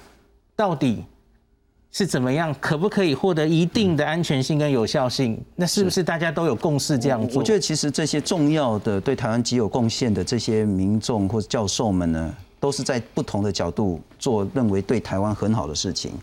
[0.55, 1.03] 到底
[1.93, 2.53] 是怎么样？
[2.59, 5.39] 可不可以获得一定的安全性跟有效性？
[5.55, 7.39] 那是不是大家都有共识这样做？
[7.39, 16.13] 我觉得其实这些重要的对台湾极有贡献的这些民众或教授们呢，都是在不同的角度做认为对台湾很好的事情。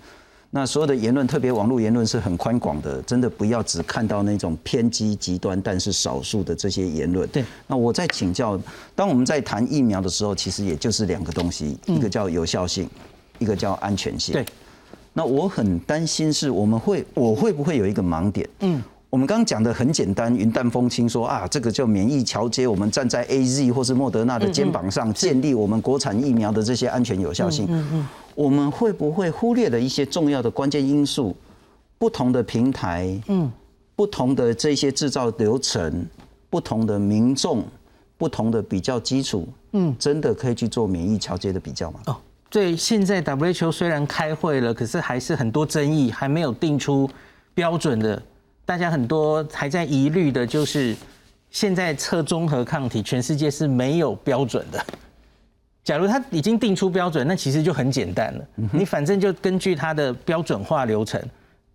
[0.51, 7.29] 那所有的言论，特别网络言论是很宽广的，真的不要只看到那种偏激极端，但是少数的这些言论。
[7.29, 7.45] 对。
[7.69, 8.61] 那我在请教，
[8.97, 12.91] 当我们在谈疫苗的时候，其实也就是两个东西，一个叫有效性，
[13.39, 14.33] 一个叫安全性。
[14.33, 14.45] 对。
[15.13, 18.49] 那我很担心是我们会，我会不会有一个盲点？
[18.61, 18.83] 嗯。
[19.09, 27.67] 我们刚刚讲的很简单，云淡风轻，说啊，这个叫免疫桥接，我们站在 A Z 或是莫德纳的肩膀上，建立我们国产疫苗的这些安全有效性。
[27.69, 28.09] 嗯嗯。
[28.37, 31.35] 我们会不会忽略了一些重要的关键因素？
[31.99, 33.51] 不同的平台，嗯，
[33.97, 36.07] 不同的这些制造流程，
[36.49, 37.65] 不同的民众，
[38.17, 42.01] 不同的比较基础，嗯，真的可以去做免疫桥接的比较吗？
[42.07, 42.17] 哦，
[42.51, 47.09] 对，现在 WHO 虽然开会了，可是还是很多争议，还没有定出
[47.55, 48.21] 标准的。
[48.67, 50.97] 大家很多还在疑虑的，就是
[51.51, 54.85] 现在测综合抗体，全世界是没有标准的。
[55.85, 58.45] 假如他已经定出标准，那其实就很简单了。
[58.73, 61.23] 你反正就根据它的标准化流程，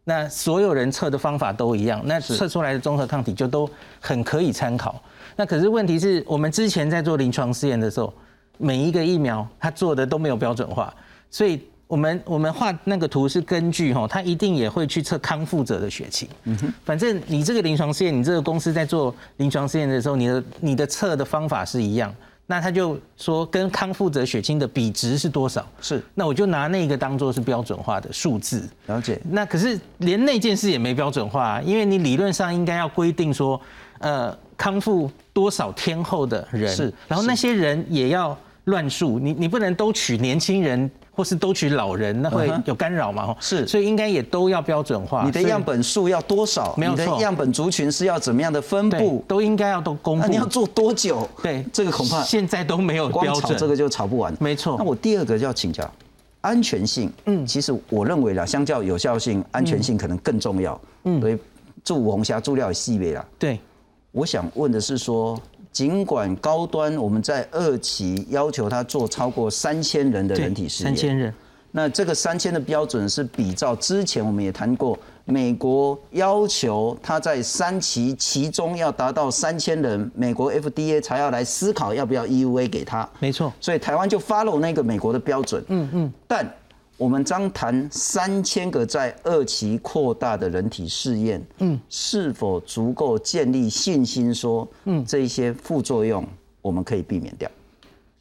[0.04, 3.70] 那所有人测的方法都一样，那测出来的综合抗体就都
[4.02, 5.02] 很可以参考。
[5.38, 8.14] 那可是问题是我们之前在做临床试验的时候，
[8.58, 10.94] 每一个疫苗它做的都没有标准化，
[11.30, 16.28] 所以我们我们画那个图是根据哈，它一定也会去测康复者的血清。
[16.44, 22.14] 嗯哼，反正你这个临床试验，你这个公司在做临床试验的时候，你的你的测的方法是一样。
[22.48, 25.68] 那他就说，跟康复者血清的比值是多少？
[25.82, 28.70] 是，那我就拿那个当做是标准化的数字。
[28.86, 29.20] 了解。
[29.32, 33.60] 那可是连那件事也没标准化，因为你理论上应该要规定说，
[33.98, 43.36] 呃，康复多少天后的人是，然后那些人也要乱数，你你不能都取年轻人或是都取老人，那会有干扰嘛？
[43.40, 45.24] 是，所以应该也都要标准化。
[45.24, 46.76] 你的样本数要多少？
[46.78, 47.22] 没有错。
[47.22, 49.24] 样本族群是要怎么样的分布？
[49.28, 50.24] 都应该要都公布。
[50.24, 51.28] 那你要做多久？
[51.42, 54.36] 对，这个恐怕现在都没有标准，这个就吵不完。
[54.40, 54.76] 没错。
[54.78, 55.90] 那我第二个要请教
[56.42, 57.12] 安全性。
[57.26, 60.80] 嗯，其实我认为啦，相较有效性，安全性可能更重要。
[61.06, 61.38] 嗯，所以
[61.84, 63.26] 做五红虾做料细微啦。
[63.40, 63.60] 对，
[64.16, 65.38] 我想问的是说。
[65.76, 71.34] 尽管高端我们在二期要求他做超过三千人的人体试验，三千人，
[71.72, 86.50] 那这个三千的标准是比照之前我们也谈过，美国要求他在三期其中要达到三千人，美国 FDA 才要来思考要不要 EUA 给他，没错，所以台湾就 follow 那个美国的标准，嗯嗯，但。
[86.98, 94.34] 我们将谈三千个在二期扩大的人体试验，嗯，是否足够建立信心？
[94.34, 96.26] 说，嗯，这一些副作用
[96.62, 97.50] 我们可以避免掉。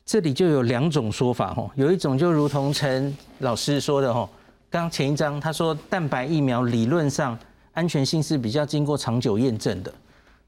[0.04, 4.28] 这里就有两种说法哈，有一种就如同陈老师说的哈，
[4.68, 7.38] 刚前一章他说蛋白疫苗理论上
[7.72, 9.94] 安全性是比较经过长久验证的，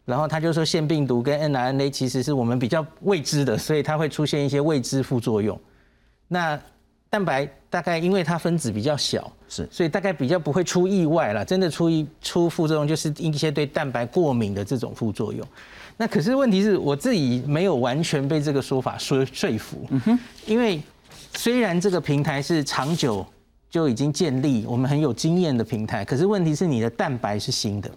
[0.05, 5.59] 然后他就说腺病毒跟 n r n a 其实是我们比较未知的，所以它会出现一些未知副作用。
[6.29, 6.61] 那
[7.09, 11.45] 蛋白大概因为它分子比较小，是，所以大概比较不会出意外了。
[11.45, 15.47] 真的出一出副作用，就是一些对蛋白过敏的这种副作用。
[15.97, 19.87] 那可是问题是我自己没有完全被这个说法说说服。
[19.91, 20.83] 嗯哼，因为
[21.35, 23.25] 虽然这个平台是长久
[23.71, 27.91] 就已经建立，我们很有经验的平台，可是问题是你的蛋白是新的。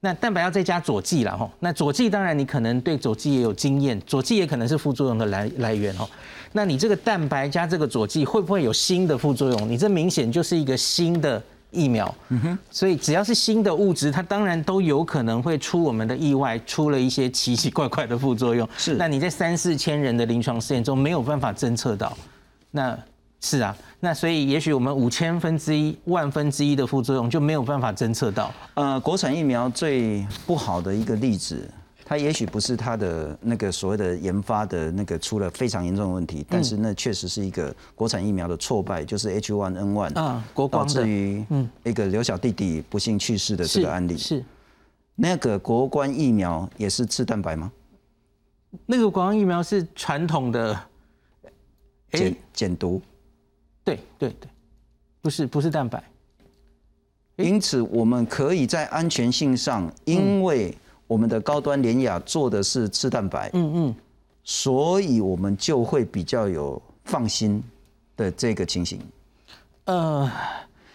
[0.00, 6.08] 那蛋白要再加佐剂了哈，那佐剂当然你可能对佐剂也有经验，佐剂也可能是副作用的来来源哦。
[6.52, 9.68] 那你这个蛋白加这个佐剂会不会有新的副作用？
[9.68, 12.58] 你这明显就是一个新的疫苗，嗯哼。
[12.70, 18.68] 所以只要是新的物质，它当然都有可能会出我们的意外，出了一些奇奇怪怪的副作用。
[18.76, 18.94] 是。
[18.94, 22.16] 那你在三四千人的临床试验中没有办法侦测到，
[22.70, 22.96] 那。
[23.46, 28.52] 是啊，那所以也许我们五千分之一、万分之一的副作用就没有办法侦测到。
[28.74, 31.70] 呃，国产疫苗最不好的一个例子，
[32.04, 44.18] 它也许不是它的那个所谓的研发的那个出了非常严重的问题，但是那确实是一个国产疫苗的挫败，就是 H1N1 啊，导致于嗯一个刘小弟弟不幸去世的这个案例。
[44.18, 44.44] 是
[45.14, 47.70] 那个国关疫苗也是吃蛋白吗？
[48.86, 50.76] 那个国关疫苗是传统的
[52.10, 53.00] 减减毒。
[53.86, 54.50] 对对对，
[55.22, 56.02] 不是不是蛋白，
[57.36, 60.76] 因此我们可以在安全性上，因为
[61.06, 63.94] 我们的高端联雅做的是吃蛋白，嗯嗯，
[64.42, 67.62] 所以我们就会比较有放心
[68.16, 69.00] 的这个情形。
[69.84, 70.28] 呃，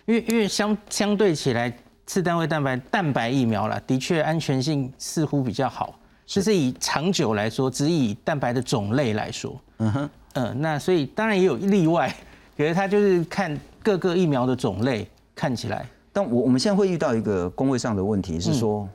[0.05, 1.73] 因为因为相相对起来，
[2.05, 12.13] 次单位蛋白蛋白疫苗了，的确安全性似乎比较好，就是以长久来说，只以蛋白的种类来说，嗯哼，嗯，那所以当然也有例外。
[12.61, 15.83] 觉得他就是看各个疫苗的种类看起来，
[16.13, 18.87] 但我我们现在会遇到一个工位上的问题是说，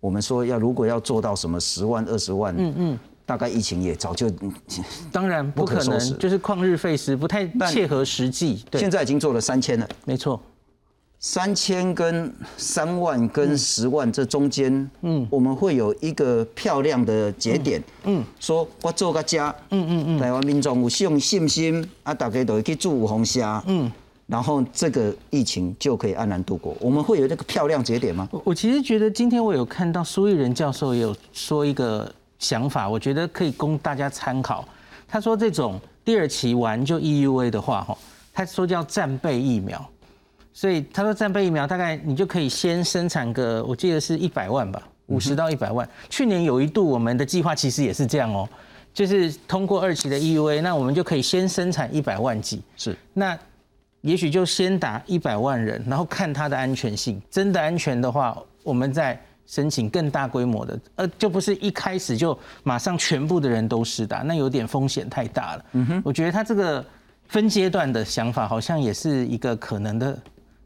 [0.00, 4.30] 我们说要如果要做到什么十万二十万，嗯嗯，大概疫情也早就
[5.12, 8.64] 当然不可能，就是旷日费时，不太切合实际。
[8.72, 10.40] 现在已经做了三千了，没错。
[11.22, 23.92] 三千跟三万跟十万这中间，嗯，我们会有一个漂亮的节点，嗯，说我做个家，嗯嗯嗯，台湾民众有信信心，啊，大家都会去住五红虾，嗯，
[24.26, 26.74] 然后这个疫情就可以安然度过。
[26.80, 28.26] 我们会有那个漂亮节点吗？
[28.42, 34.66] 我其实觉得今天我有看到苏玉仁教授也有说一个想法，我觉得可以供大家参考。
[35.06, 37.98] 他说这种第二期完就 EUA 的话，哈，
[38.32, 39.86] 他说叫战备疫苗。
[40.52, 45.88] 所以他说战备疫苗大概你就可以先生产个，我记得是一百万吧，五十到一百万。
[46.08, 48.48] 去年有一度我们的计划其实也是这样哦，
[48.92, 52.60] 就是通过二期的 EUA，那我们就可以先生产一百万剂。
[52.76, 53.38] 是，那
[54.00, 65.64] 也许就先打一百万人，然后看它的安全性，真的安全的话，我们再申请更大规模的，呃，就不是一开始就马上全部的人都施打，那有点风险太大了。
[65.72, 66.84] 嗯哼，我觉得他这个
[67.28, 70.18] 分阶段的想法好像也是一个可能的。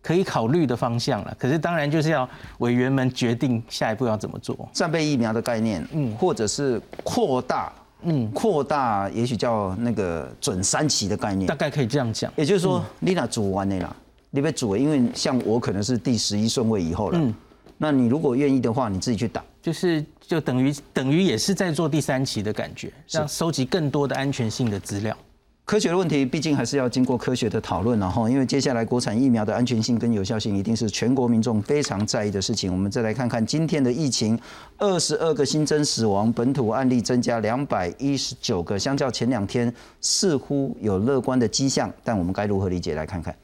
[0.05, 2.29] 可以考虑的方向了，可是当然就是要
[2.59, 4.69] 委员们决定下一步要怎么做。
[4.71, 12.31] 战备疫苗的概念，嗯，或者是扩大，嗯，扩大，也许叫那个准三期的概念，大概可以这样讲。
[12.37, 13.97] 也就是说，你那煮完的啦，
[14.29, 17.35] 你别煮，因为像我可能是第十一顺位以后了，嗯，
[17.79, 25.17] 那你如果愿意的话，你自己去打，就是就等于等于也是在做第三期的感觉，让收集更多的安全性的资料。
[25.65, 32.71] 科学的问题毕竟还是要经过科学的讨论，然后因为接下来国产疫苗的安全性跟有效性一定是全国民众非常在意的事情。
[32.71, 34.39] 我们再来看看今天的疫情，
[34.77, 42.95] 二十二个新增死亡本土案例增加两百一十九个，相较前两天似乎有乐观的迹象，但我们该如何理解？
[42.95, 43.35] 来看看。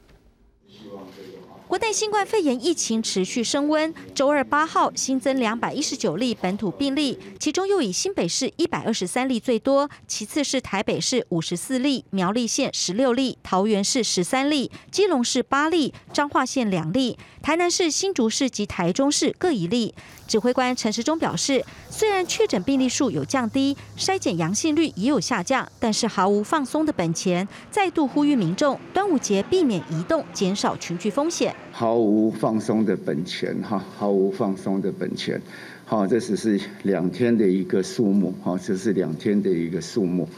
[1.71, 19.95] 国内新冠肺炎疫情持续升温，周二八号新增两百一十九例本土病例，其中又以新北市一百二十三例最多，其次是台北市五十四例，苗栗县十六例，桃园市十三例，基隆市八例，彰化县两例，台南市、新竹市及台中市各一例。
[20.31, 31.53] 指挥官陈时中表示，虽然确诊病例数有降低，筛检阳性率也有下降，但是毫无放松的本钱，再度呼吁民众端午节避免移动，减少群聚风险。
[31.73, 35.41] 毫无放松的本钱，哈，毫无放松的本钱，
[35.83, 40.29] 好，这只是两天的一个数目，好，这是两天的一个数目。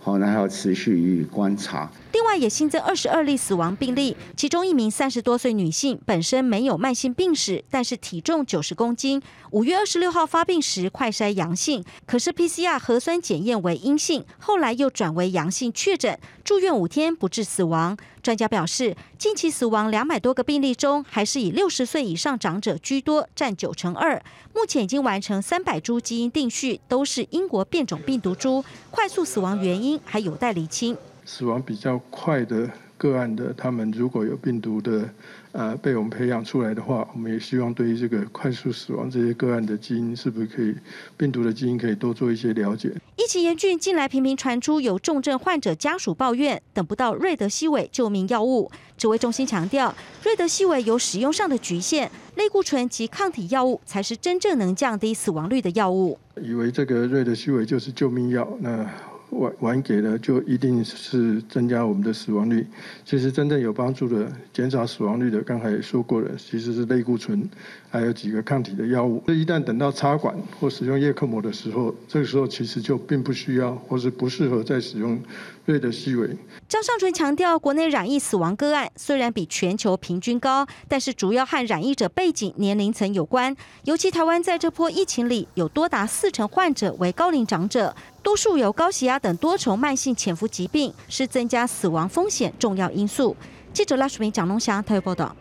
[0.00, 1.90] 好，那还要持续予以观察。
[2.12, 9.20] 另外，也新增二十二例死亡病例，其中一名三十多岁女性本身没有慢性病史，但是体重九十公斤，
[9.50, 17.96] 五月二十六号发病时快筛阳性，可是 PCR 核酸检验为阴性，后来又转为阳性确诊，住院五天不治死亡。
[18.28, 24.22] 专家表示，近期死亡两百多个病例中，还是以六十岁以上长者居多，占九成二。
[24.54, 28.62] 目前已经完成三百株基因定序，都是英国变种病毒株。
[28.90, 30.94] 快速死亡原因还有待厘清。
[31.24, 35.08] 死亡比较快的个案的，他们如果有病毒的。
[35.52, 40.74] 呃，被我们培养出来的话，我们也希望对于这个快速死亡这些个案的基因，是不是可以
[41.16, 42.92] 病毒的基因可以多做一些了解？
[43.16, 48.70] 疫情严峻，近来频频传出有重症患者家属抱怨等不到瑞德西韦救命药物。
[48.96, 49.94] 指挥中心强调，
[50.24, 56.18] 瑞德西韦有使用上的局限，类固醇及抗体药物才是真正能降低死亡率的药物。
[56.42, 58.86] 以为这个瑞德西韦就是救命药，那。
[59.30, 62.66] 晚晚给了，就一定是增加我们的死亡率。
[63.04, 67.48] 其实真正有帮助的、减少死亡率的，刚才也说过了，其实是类固醇，
[67.90, 69.22] 还有几个抗体的药物。
[69.26, 75.20] 这一旦等到插管或使用叶克膜的时候，这个时候其实就并不需要，或是不适合再使用
[75.64, 76.28] 瑞德西韦。
[76.68, 83.56] 张尚纯强调，国内染疫死亡个案虽然比全球平均高，但是主要和染疫者背景、年龄层有关。
[83.84, 87.94] 尤其台湾在这波疫情里，有多达四成患者为高龄长者。
[88.22, 93.34] 多数有高血压等多重慢性潜伏疾病，是增加死亡风险重要因素。
[93.72, 95.34] 记者拉淑明、蒋龙祥台报道。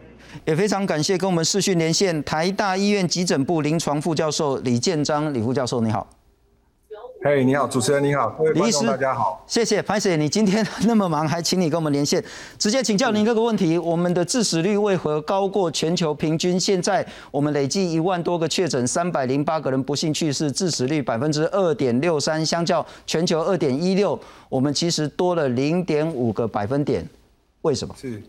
[0.46, 6.08] 也非常感谢跟我们视讯连线台大医院急诊部临床副教授李建章李副教授，你好。
[7.24, 12.24] 嘿，你好，主持人你好，各位观众大家好，谢谢潘 Sir，你今天那么忙，还请你跟我们连线，
[12.60, 16.60] 直接请教您这个问题：我们的致死率为何高过全球平均？
[16.60, 24.18] 现在我们累计一万多个确诊，三百零八个人不幸去世，致死率百分之二点六三，相较全球二点一六，
[24.48, 27.04] 我们其实多了零点五个百分点，
[27.64, 27.96] 为什么？
[28.00, 28.22] 是，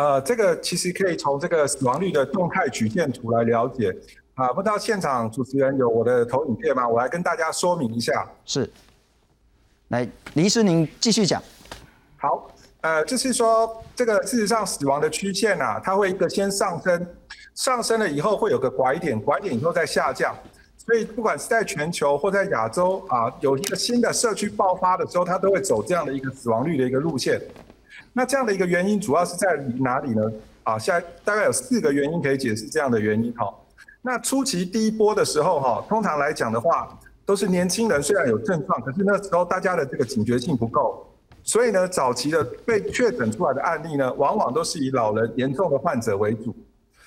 [0.00, 3.94] 呃，这个其实可以从这个死亡率的动态曲线图来了解。
[4.32, 6.88] 啊，不知道现场主持人有我的投影片吗？
[6.88, 8.26] 我来跟大家说明一下。
[8.46, 8.70] 是，
[9.88, 11.42] 来，李医师您继续讲。
[12.16, 17.06] 好，呃，就是说这个事实上死亡的曲线啊，它会一个先上升，
[17.54, 20.34] 上升了以后会有个拐点，拐点以后再下降。
[20.78, 27.38] 所以不管是在全球或在亚洲啊，有一个新的社区爆发的时候，它都会走这样的一个死亡率的一个路线。
[28.12, 30.22] 那这样的一个原因主要是在哪里呢？
[30.62, 33.52] 啊，现在大概有四个原因可以解释这样的原因哈。
[34.02, 41.06] 那初期第一波的时候，哈，通常来讲的话，都是年轻人虽然有症状，可是那时候大家的这个警觉性不够，
[41.42, 46.54] 所以呢，早期的被确诊出来的案例呢，往往都是以老人严重的患者为主。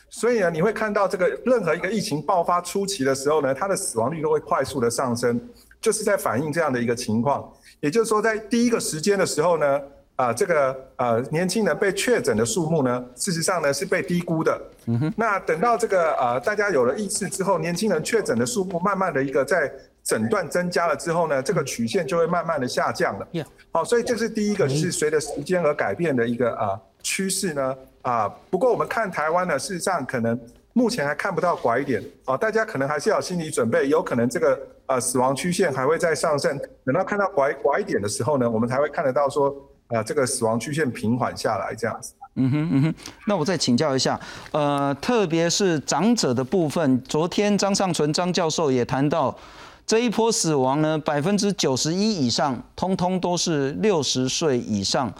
[0.09, 5.39] 所以呢，你会看到这个任何一个疫情爆发初期的时候呢，它的死亡率都会快速的上升，
[5.79, 7.47] 就是在反映这样的一个情况。
[7.81, 9.79] 也就是说，在第一个时间的时候呢。
[10.15, 14.61] 啊，这个呃年轻人被确诊的数目呢，事实上呢是被低估的。
[14.85, 15.13] 嗯哼。
[15.17, 19.71] 那等到这个呃大家有了意识之后，年轻人确诊的数目慢慢的一个在
[20.03, 23.27] 诊断增加了之后呢，这个曲线就会慢慢的下降了。
[23.71, 28.29] 好，所以这是第一个是随着时间而改变的一个啊趋势呢啊。
[28.51, 30.39] 不过我们看台湾呢，事实上可能
[30.73, 36.55] 目前还看不到拐点啊，大家可能还是要心理准备，有可能这个呃死亡曲线还会再上升。
[36.85, 39.51] 等到看到拐拐点的时候呢，我们才会看得到说。
[39.93, 42.13] 啊，这个死亡曲线平缓下来，这样子。
[42.35, 42.95] 嗯哼嗯哼，
[43.27, 44.19] 那我再请教一下，
[44.51, 49.37] 呃，特别是长者的部分，昨天张尚存张教授也谈到，
[49.85, 55.13] 这一波死亡呢，百分之九十一以上，通通都是六十岁以上。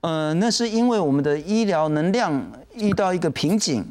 [0.00, 2.44] 呃，那是因为我们的医疗能量
[2.74, 3.84] 遇到一个瓶颈，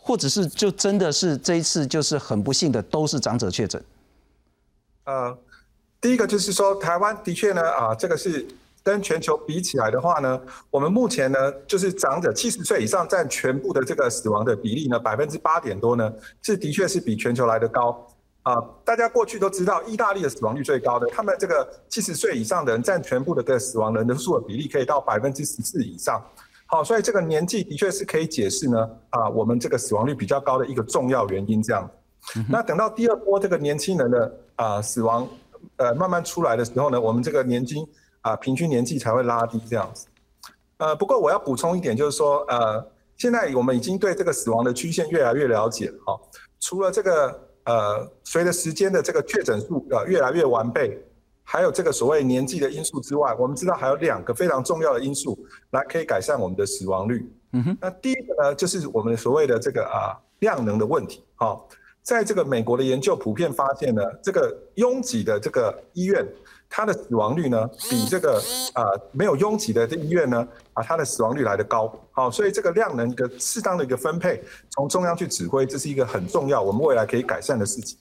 [0.00, 3.84] 或者是就真的是这一次就是很不幸的都是长者确诊。
[5.04, 5.36] 呃，
[6.00, 8.46] 第一个就是说，台湾的确呢，啊，这个是。
[8.84, 10.38] 跟全球比起来的话呢，
[10.70, 16.12] 我们目前呢，就是长者七十岁以上占全部的这个死亡的比例呢，百分之八点多呢，
[16.42, 18.06] 是的确是比全球来的高
[18.42, 18.56] 啊。
[18.84, 26.22] 大家过去都知道，意大利的死亡率最高的，他们这个七十岁以上的人占全部的这个死亡人的数的比例可以到百分之十四以上。
[26.66, 31.62] 好，所以这个年纪的确是可以解释呢啊，我们这个死亡率比较高的一个重要原因。
[31.62, 31.90] 这样，
[32.50, 35.26] 那等到第二波这个年轻人的啊死亡
[35.76, 37.82] 呃慢慢出来的时候呢，我们这个年金。
[38.24, 40.06] 啊，平均年纪才会拉低这样子。
[40.78, 42.82] 呃，不过我要补充一点，就是说，呃，
[43.18, 45.94] 现在我们已经对这个死亡的曲线越来越了解了。
[46.06, 46.20] 哈，
[46.58, 50.98] 除了这个呃，随着时间的这个确诊数呃越来越完备，
[51.42, 55.38] 还有这个所谓年纪的因素之外，我们知道还有两个非常重要的因素
[55.72, 57.30] 来可以改善我们的死亡率。
[57.52, 57.78] 嗯哼。
[57.78, 61.22] 那第一个呢，就是我们所谓的这个啊量能的问题。
[61.34, 61.68] 好，
[62.02, 66.26] 在这个美国的研究普遍发现呢，这个拥挤的这个医院。
[66.68, 68.42] 它的死亡率呢，比这个
[68.74, 71.92] 呃没有拥挤的这医院呢，啊，它的死亡率来的高。
[72.10, 77.98] 好，所以这个量能一个适当的一个分配，从中央去指挥，这是一个很重要，我们未来可以改善的事情。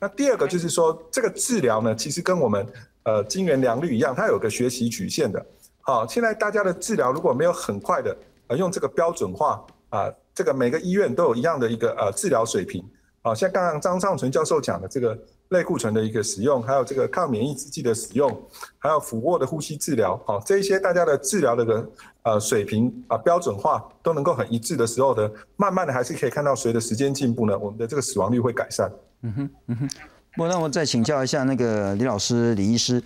[0.00, 2.66] 那第二个就是说，这个治疗呢，其实跟我们
[3.02, 5.44] 呃金元良率一样，它有个学习曲线的。
[5.80, 12.82] 好，现在大家的治疗如果没有很快的呃用这个标准化啊，这个每个医院都有一样的一个呃治疗水平。
[13.26, 15.18] 好，像刚刚张尚存教授讲的这个。
[15.50, 18.36] 类固醇的一个使用，还有这个抗免疫制剂的使用，
[18.78, 21.90] 还有俯卧的呼吸治疗，好，这一些大家的治疗的个
[22.24, 28.90] 呃水平啊标准化都能够很一致的时候呢，慢慢的还是可以看到随着时间进步呢，我们的这个死亡率会改善。
[29.22, 29.90] 嗯哼，嗯哼。
[30.36, 33.00] 我那我再请教一下那个李老师、李医师，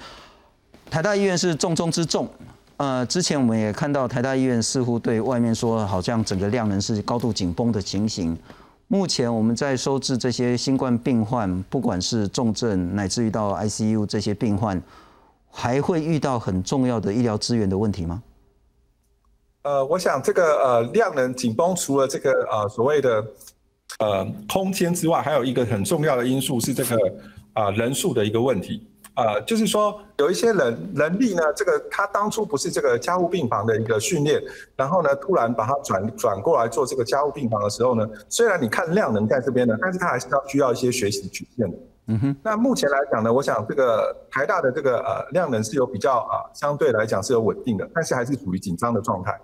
[0.90, 2.26] 台大医院是重中之重，
[2.78, 8.34] 呃，之前我们也看到台大医院似乎对外面说好像整个量能是高度紧绷的情形。
[8.92, 14.82] 目前我们在收治这些新冠病患，不管是重症乃至于到 ICU 这些病患，
[15.48, 18.20] 还会遇到很重要的医疗资源的问题吗？
[19.62, 23.24] 呃，我想这个呃量能紧绷，除了这个呃所谓的
[24.00, 26.98] 呃空间之外，还有一个很重要的因素是这个
[27.52, 28.89] 啊人数的一个问题。
[29.20, 34.40] 呃，就是说有一些人能力呢，这个他当初不是这个加护病房的一个训练，
[34.76, 41.76] 然后呢，突然把他转转过来做这个加护病房的时候呢，虽然你看量能在这边呢，但是他还是要需要一些学习曲线的。
[42.06, 42.36] 嗯哼。
[42.42, 49.38] 那目前来讲呢，我想这个台大的这个呃量能是有比较啊，相对来讲是有稳定的，但是还是处于紧张的状态。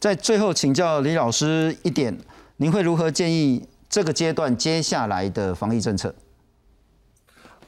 [0.00, 2.18] 在最后请教李老师一点，
[2.56, 6.12] 您会如何建议这个阶段接下来的防疫政策？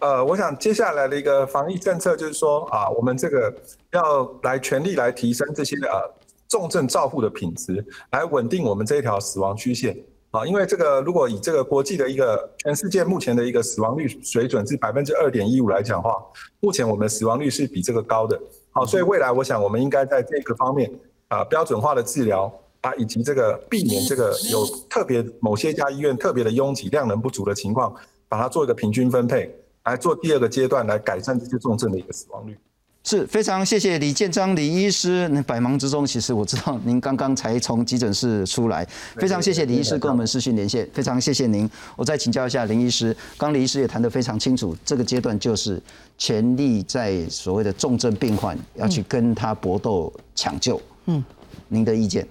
[0.04, 3.50] 呃，我想接下来的一个防疫政策就是说啊，我们这个
[3.92, 5.98] 要来全力来提升这些呃
[6.46, 9.96] 重症照护的品质，来稳定我们这一条死亡曲线
[10.30, 10.44] 啊。
[10.44, 16.22] 因为这个如果以这个国际的一个全世界目前的一个死亡率水准是百分之二点一五来讲话，
[16.60, 18.38] 目前我们死亡率是比这个高的。
[18.72, 20.92] 好，所以未来我想我们应该在这个方面
[21.28, 22.52] 啊标准化的治疗
[22.82, 27.94] 啊，以及这个避免这个有特别某些家医院特别的拥挤、量能不足的情况，
[28.28, 29.50] 把它做一个平均分配。
[29.84, 32.56] 来做第二个阶段，来改善这些重症的一个死亡率，
[33.04, 35.28] 是非常谢谢李建章李医师。
[35.28, 41.68] 那百忙之中，其实我知道您刚刚才从急诊室出来，非常谢谢李医师跟我们视讯连线，非常谢谢您。
[41.96, 45.78] 我再请教一下林医师，刚李医师也谈得非常清楚，这个阶段就是
[46.16, 50.80] 全力在所谓的重症病患要去跟他搏斗抢救。
[51.04, 51.22] 嗯，
[51.68, 52.26] 您的意见？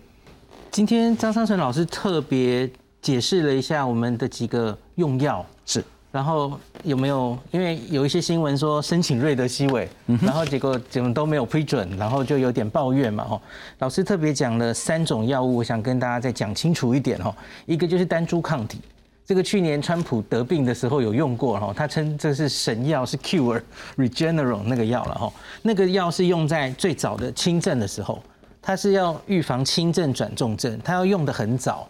[0.71, 2.67] 今天张昌成老师特别
[2.99, 5.83] 解释了一下我们的几个用药是。
[6.14, 7.36] 然后有没有？
[7.49, 9.89] 因为有一些新闻说申请瑞德西韦，
[10.22, 13.24] 然后结果怎么都没有批准，然后就有点抱怨嘛。
[13.24, 13.41] 哈，
[13.80, 17.36] 老师特别讲了三种药物，我想跟大家再讲清楚一点哈。
[17.66, 18.80] 一个就是单株抗体，
[19.26, 23.64] 这个去年川普得病的时候有用过哈，他称这是神药，是 Cure
[23.97, 25.34] Regeneron 那个药了哈。
[25.64, 28.22] 那个药是用在最早的轻症的时候，
[28.61, 31.89] 它是要预防轻症转重症，它要用的很早。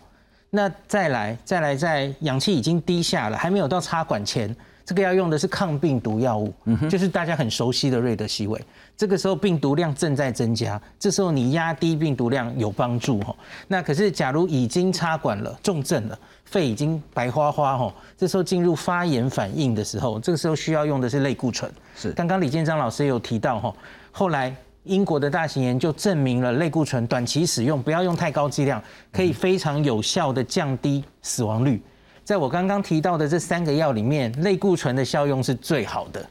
[0.55, 6.53] 那再来，再来，在氧气已经低下了，还没有到插管前，这个要用的是抗病毒药物，
[6.87, 8.63] 就是大家很熟悉的瑞德西韦。
[8.95, 13.35] 这个时候病毒量正在增加，这时候你压低病毒量有帮助哈。
[13.67, 21.71] 那可是假如已经插管了，重症了，肺已经白花花哈，这时候进入发炎反应的时候，这个时候需要用的是类固醇。
[21.95, 23.73] 是，刚刚李建章老师有提到哈，
[24.11, 24.55] 后来。
[24.83, 31.81] 英国的大型研究证明了类固醇短期使用不要用太高剂量，可以非常有效的降低死亡率。
[32.25, 36.25] 在我刚刚提到的这三个药里面，类固醇的效用是最好的。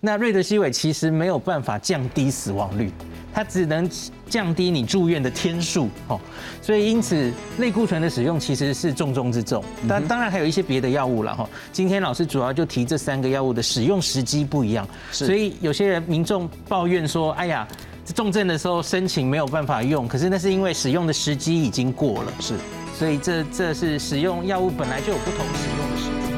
[0.00, 2.90] 那瑞德西韦其实没有办法降低死亡率，
[3.32, 3.88] 它只能
[4.28, 6.20] 降低你住院的天数哦。
[6.60, 9.62] 所以因此类固醇的使用其实是重中之重。
[9.88, 11.48] 但当然还有一些别的药物了哈。
[11.70, 17.66] 今天老师主要就提这三个药物的使用时机不一样，所以有些人民众抱怨说：“哎呀。”
[18.14, 22.54] 重症的时候申请没有办法用，可是那是因为使用的时机已经过了，是，
[22.98, 26.31] 所以这这是使用药物本来就有不同使用的时。